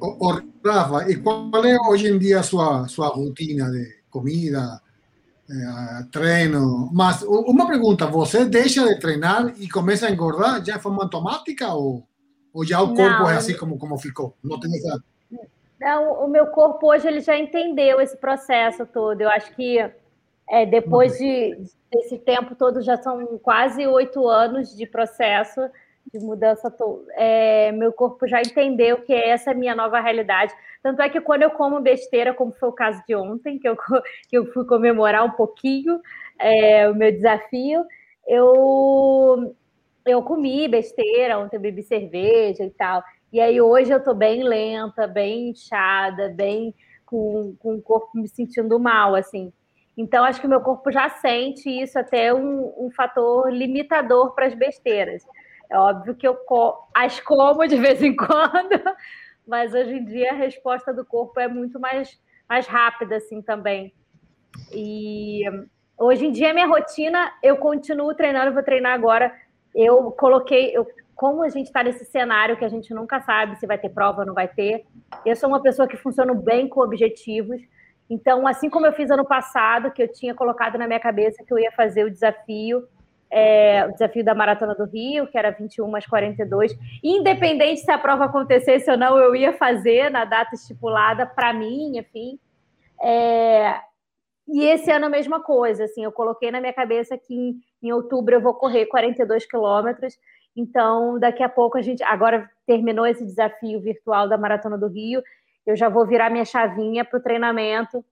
[0.00, 4.82] Oh, oh, Rafa, e qual é hoje em dia a sua sua rotina de comida,
[5.48, 6.90] eh, treino?
[6.92, 11.72] Mas uma pergunta, você deixa de treinar e começa a engordar já de forma automática
[11.74, 12.04] ou,
[12.52, 14.36] ou já o corpo Não, é assim como como ficou?
[14.42, 15.00] Não tem essa
[15.80, 19.20] não, o meu corpo hoje ele já entendeu esse processo todo.
[19.20, 19.78] Eu acho que
[20.48, 21.56] é, depois de,
[21.92, 25.60] desse tempo todo, já são quase oito anos de processo
[26.12, 26.74] de mudança.
[27.12, 30.52] É, meu corpo já entendeu que essa é a minha nova realidade.
[30.82, 33.76] Tanto é que quando eu como besteira, como foi o caso de ontem, que eu,
[34.28, 36.00] que eu fui comemorar um pouquinho
[36.38, 37.84] é, o meu desafio,
[38.26, 39.54] eu,
[40.06, 43.02] eu comi besteira, ontem bebi cerveja e tal.
[43.32, 46.74] E aí hoje eu tô bem lenta, bem inchada, bem
[47.04, 49.52] com, com o corpo me sentindo mal, assim.
[49.96, 54.46] Então, acho que o meu corpo já sente isso até um, um fator limitador para
[54.46, 55.24] as besteiras.
[55.68, 58.80] É óbvio que eu co as como de vez em quando,
[59.46, 62.18] mas hoje em dia a resposta do corpo é muito mais,
[62.48, 63.92] mais rápida, assim, também.
[64.72, 65.42] E
[65.98, 69.34] hoje em dia, minha rotina, eu continuo treinando, vou treinar agora.
[69.74, 70.86] Eu coloquei, eu,
[71.18, 74.20] como a gente está nesse cenário que a gente nunca sabe se vai ter prova
[74.20, 74.86] ou não vai ter,
[75.26, 77.60] eu sou uma pessoa que funciona bem com objetivos.
[78.08, 81.52] Então, assim como eu fiz ano passado, que eu tinha colocado na minha cabeça que
[81.52, 82.86] eu ia fazer o desafio,
[83.28, 87.98] é, o desafio da Maratona do Rio, que era 21 às 42, independente se a
[87.98, 92.38] prova acontecesse ou não, eu ia fazer na data estipulada para mim, enfim.
[93.02, 93.74] É,
[94.46, 97.92] e esse ano a mesma coisa, assim, eu coloquei na minha cabeça que em, em
[97.92, 100.16] outubro eu vou correr 42 quilômetros,
[100.58, 105.22] então daqui a pouco a gente, agora terminou esse desafio virtual da Maratona do Rio,
[105.66, 108.04] eu já vou virar minha chavinha para o treinamento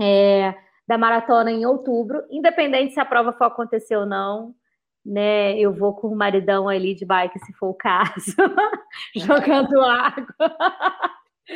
[0.00, 0.54] é,
[0.88, 4.54] da maratona em outubro, independente se a prova for acontecer ou não,
[5.04, 5.58] né?
[5.58, 8.34] Eu vou com o maridão ali de bike, se for o caso,
[9.14, 10.56] jogando água.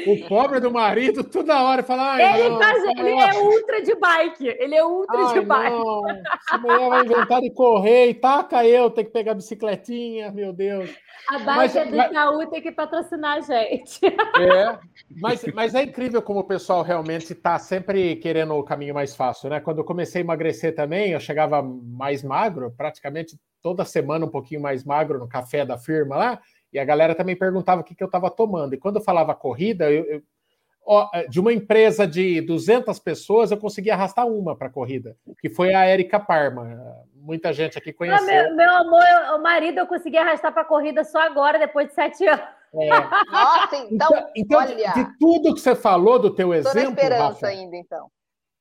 [0.06, 2.20] O pobre do marido toda hora fala.
[2.20, 4.46] Ele, não, faz, ele é ultra de bike.
[4.46, 5.70] Ele é ultra ai, de bike.
[5.70, 6.02] Não.
[6.08, 10.52] Essa mulher vai inventar de correr e taca eu, ter que pegar a bicicletinha, meu
[10.52, 10.90] Deus.
[11.28, 12.10] A bike mas, é do mas...
[12.10, 14.00] Itaú tem que patrocinar a gente.
[14.04, 14.78] É,
[15.16, 19.48] mas, mas é incrível como o pessoal realmente está sempre querendo o caminho mais fácil,
[19.48, 19.60] né?
[19.60, 24.60] Quando eu comecei a emagrecer também, eu chegava mais magro, praticamente toda semana um pouquinho
[24.60, 26.40] mais magro no café da firma lá.
[26.74, 28.74] E a galera também perguntava o que, que eu estava tomando.
[28.74, 30.22] E quando eu falava corrida, eu, eu,
[30.84, 35.16] ó, é, de uma empresa de 200 pessoas, eu consegui arrastar uma para a corrida,
[35.40, 36.66] que foi a Érica Parma.
[37.14, 38.18] Muita gente aqui conheceu.
[38.22, 41.86] Ah, meu, meu, amor, o marido eu consegui arrastar para a corrida só agora, depois
[41.86, 42.44] de sete anos.
[42.74, 42.88] É.
[43.30, 44.74] Nossa, então, então, então olha...
[44.74, 46.76] de, de, tudo que você falou do teu exemplo...
[46.76, 48.10] Estou na esperança Rafa, ainda, então.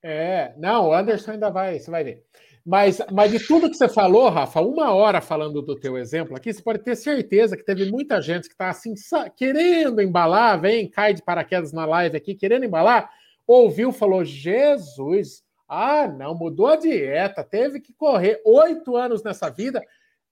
[0.03, 2.23] É, não, o Anderson ainda vai, você vai ver.
[2.65, 6.53] Mas, mas de tudo que você falou, Rafa, uma hora falando do teu exemplo aqui,
[6.53, 8.93] você pode ter certeza que teve muita gente que está assim,
[9.35, 13.09] querendo embalar, vem, cai de paraquedas na live aqui, querendo embalar,
[13.45, 19.83] ouviu, falou: Jesus, ah, não, mudou a dieta, teve que correr oito anos nessa vida.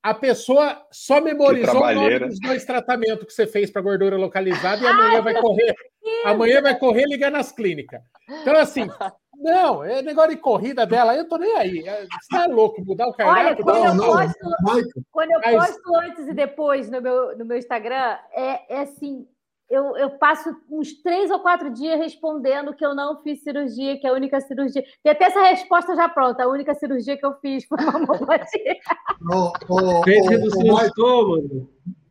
[0.02, 4.82] A pessoa só memorizou o nome dos dois tratamentos que você fez para gordura localizada
[4.82, 5.76] e amanhã vai correr.
[6.26, 8.02] Amanhã vai correr ligar nas clínicas.
[8.28, 8.90] Então, assim,
[9.42, 11.88] não, é negócio de corrida dela, eu tô nem aí.
[11.88, 13.46] É, você é louco, mudar o cardápio?
[13.46, 18.18] Olha, quando, eu, posto, quando eu posto antes e depois no meu, no meu Instagram,
[18.34, 19.28] é, é assim,
[19.72, 24.06] eu, eu, passo uns três ou quatro dias respondendo que eu não fiz cirurgia, que
[24.06, 24.84] é a única cirurgia.
[25.02, 26.44] Tem até essa resposta já pronta.
[26.44, 28.76] A única cirurgia que eu fiz foi mamoplastia.
[30.04, 31.70] Fez redução oh, estômago.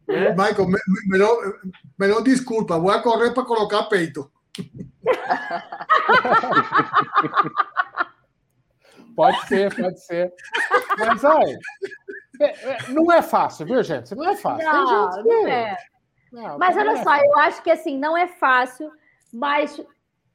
[0.08, 0.30] É?
[0.30, 1.36] Michael, me, melhor,
[1.98, 4.30] melhor desculpa, vou correr para colocar peito.
[9.14, 10.32] pode ser, pode ser.
[10.98, 11.58] Mas olha,
[12.40, 14.14] é, é, não é fácil, viu, gente?
[14.14, 14.66] Não é fácil.
[14.66, 15.28] Não, que...
[15.28, 15.76] não é.
[16.32, 18.90] Não, mas olha é só, eu acho que assim, não é fácil,
[19.32, 19.80] mas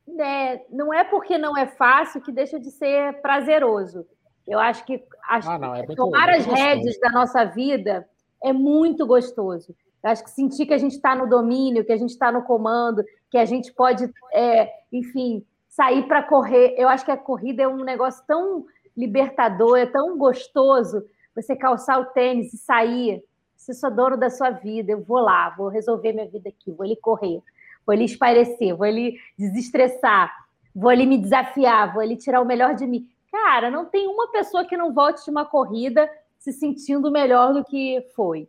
[0.07, 4.05] né, não é porque não é fácil que deixa de ser prazeroso.
[4.47, 8.07] Eu acho que as, ah, não, é tomar as rédeas da nossa vida
[8.43, 9.75] é muito gostoso.
[10.03, 12.43] Eu acho que sentir que a gente está no domínio, que a gente está no
[12.43, 15.43] comando, que a gente pode, é, enfim,
[15.75, 16.73] sair para correr.
[16.77, 18.65] Eu acho que a corrida é um negócio tão
[18.95, 21.05] libertador, é tão gostoso
[21.35, 23.21] você calçar o tênis e sair.
[23.57, 26.85] Você sou dono da sua vida, eu vou lá, vou resolver minha vida aqui, vou
[26.85, 27.41] ali correr,
[27.85, 30.31] vou ali espairecer, vou ali desestressar,
[30.73, 33.09] vou ali me desafiar, vou ali tirar o melhor de mim.
[33.29, 37.65] Cara, não tem uma pessoa que não volte de uma corrida se sentindo melhor do
[37.65, 38.47] que foi.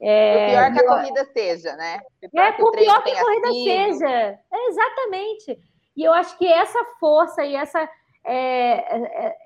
[0.00, 2.00] É, pior que a corrida seja, né?
[2.34, 4.08] É, por pior que a corrida seja.
[4.08, 5.58] É, exatamente.
[5.96, 7.88] E eu acho que essa força e essa.
[8.24, 9.36] É, é,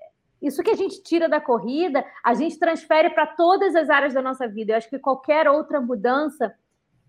[0.40, 4.22] isso que a gente tira da corrida, a gente transfere para todas as áreas da
[4.22, 4.72] nossa vida.
[4.72, 6.54] Eu acho que qualquer outra mudança,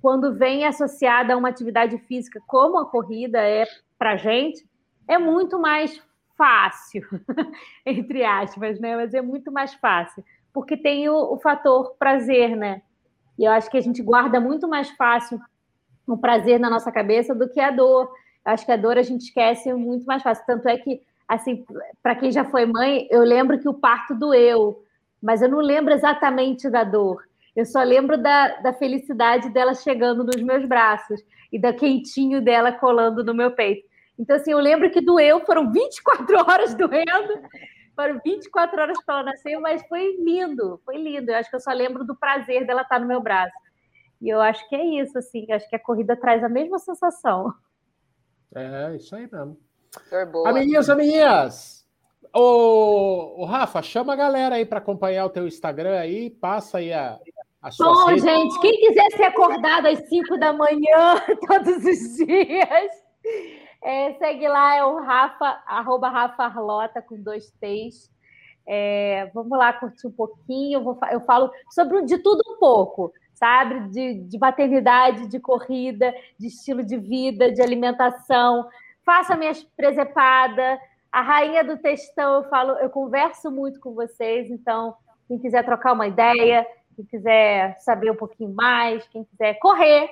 [0.01, 3.65] quando vem associada a uma atividade física, como a corrida é
[3.99, 4.67] para a gente,
[5.07, 6.01] é muito mais
[6.35, 7.03] fácil,
[7.85, 8.95] entre aspas, né?
[8.95, 10.23] Mas é muito mais fácil,
[10.53, 12.81] porque tem o, o fator prazer, né?
[13.37, 15.39] E eu acho que a gente guarda muito mais fácil
[16.05, 18.11] o prazer na nossa cabeça do que a dor.
[18.53, 20.45] Acho que a dor a gente esquece muito mais fácil.
[20.45, 21.65] Tanto é que, assim,
[22.01, 24.83] para quem já foi mãe, eu lembro que o parto doeu,
[25.21, 27.23] mas eu não lembro exatamente da dor.
[27.55, 31.21] Eu só lembro da, da felicidade dela chegando nos meus braços
[31.51, 33.87] e da quentinho dela colando no meu peito.
[34.17, 37.41] Então, assim, eu lembro que doeu, foram 24 horas doendo,
[37.95, 41.31] foram 24 horas para ela nascer, mas foi lindo, foi lindo.
[41.31, 43.53] Eu acho que eu só lembro do prazer dela estar no meu braço.
[44.21, 47.53] E eu acho que é isso, assim, acho que a corrida traz a mesma sensação.
[48.55, 49.57] É, isso aí mesmo.
[50.45, 51.85] Amiguinhos, amiguinhas,
[52.33, 56.93] ô, ô, Rafa, chama a galera aí para acompanhar o teu Instagram aí, passa aí
[56.93, 57.19] a,
[57.61, 62.91] a sua Bom, gente, quem quiser ser acordado às 5 da manhã todos os dias,
[63.83, 68.11] é, segue lá, é o Rafa, arroba Rafa Arlota com dois T's.
[68.67, 70.79] É, vamos lá curtir um pouquinho.
[70.79, 73.89] Eu, vou, eu falo sobre de tudo um pouco, sabe?
[73.89, 78.67] De, de maternidade, de corrida, de estilo de vida, de alimentação.
[79.05, 80.77] Faça minhas presepadas.
[81.11, 84.93] A rainha do textão, eu falo, eu converso muito com vocês, então
[85.27, 90.07] quem quiser trocar uma ideia, quem quiser saber um pouquinho mais, quem quiser correr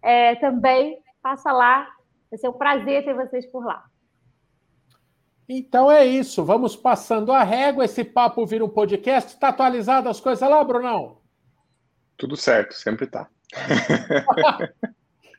[0.00, 1.86] é, também, passa lá.
[2.30, 3.84] Vai ser um prazer ter vocês por lá.
[5.46, 7.84] Então é isso, vamos passando a régua.
[7.84, 9.34] Esse papo vira um podcast.
[9.34, 11.19] Está atualizado as coisas lá, Brunão?
[12.20, 13.26] Tudo certo, sempre tá.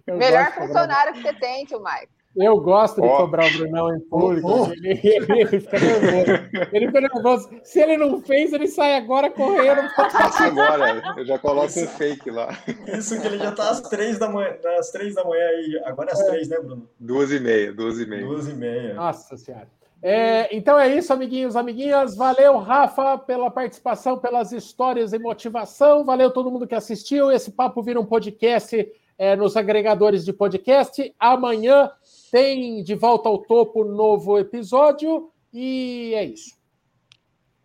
[0.07, 2.09] Melhor funcionário que você tem, tio Mike.
[2.35, 3.17] Eu gosto de oh.
[3.17, 4.47] cobrar o Brunão em público.
[4.49, 4.73] Oh.
[4.73, 6.49] Ele, ele, fica nervoso.
[6.73, 7.49] Ele fica nervoso.
[7.63, 9.87] Se ele não fez, ele sai agora correndo.
[9.95, 11.03] Faça agora.
[11.17, 11.83] Eu já coloco Isso.
[11.83, 12.57] um fake lá.
[12.87, 15.81] Isso que ele já tá às três da manhã, às três da manhã aí.
[15.85, 16.29] Agora é às é.
[16.31, 16.89] três, né, Bruno?
[16.99, 18.25] Duas e meia, duas e meia.
[18.25, 18.93] Duas e meia.
[18.95, 19.67] Nossa Senhora.
[20.03, 22.15] É, então é isso, amiguinhos, amiguinhas.
[22.15, 26.03] Valeu, Rafa, pela participação, pelas histórias e motivação.
[26.03, 27.31] Valeu todo mundo que assistiu.
[27.31, 28.87] Esse papo vira um podcast
[29.17, 31.13] é, nos agregadores de podcast.
[31.19, 31.91] Amanhã
[32.31, 36.59] tem De Volta ao Topo novo episódio e é isso.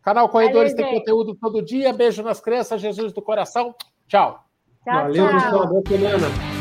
[0.03, 0.99] Canal Corredores Valeu, tem gente.
[1.01, 1.93] conteúdo todo dia.
[1.93, 3.75] Beijo nas crianças, Jesus do coração.
[4.07, 4.45] Tchau.
[4.85, 5.41] tchau Valeu, tchau.
[5.41, 5.67] pessoal.
[5.69, 6.56] Boa semana.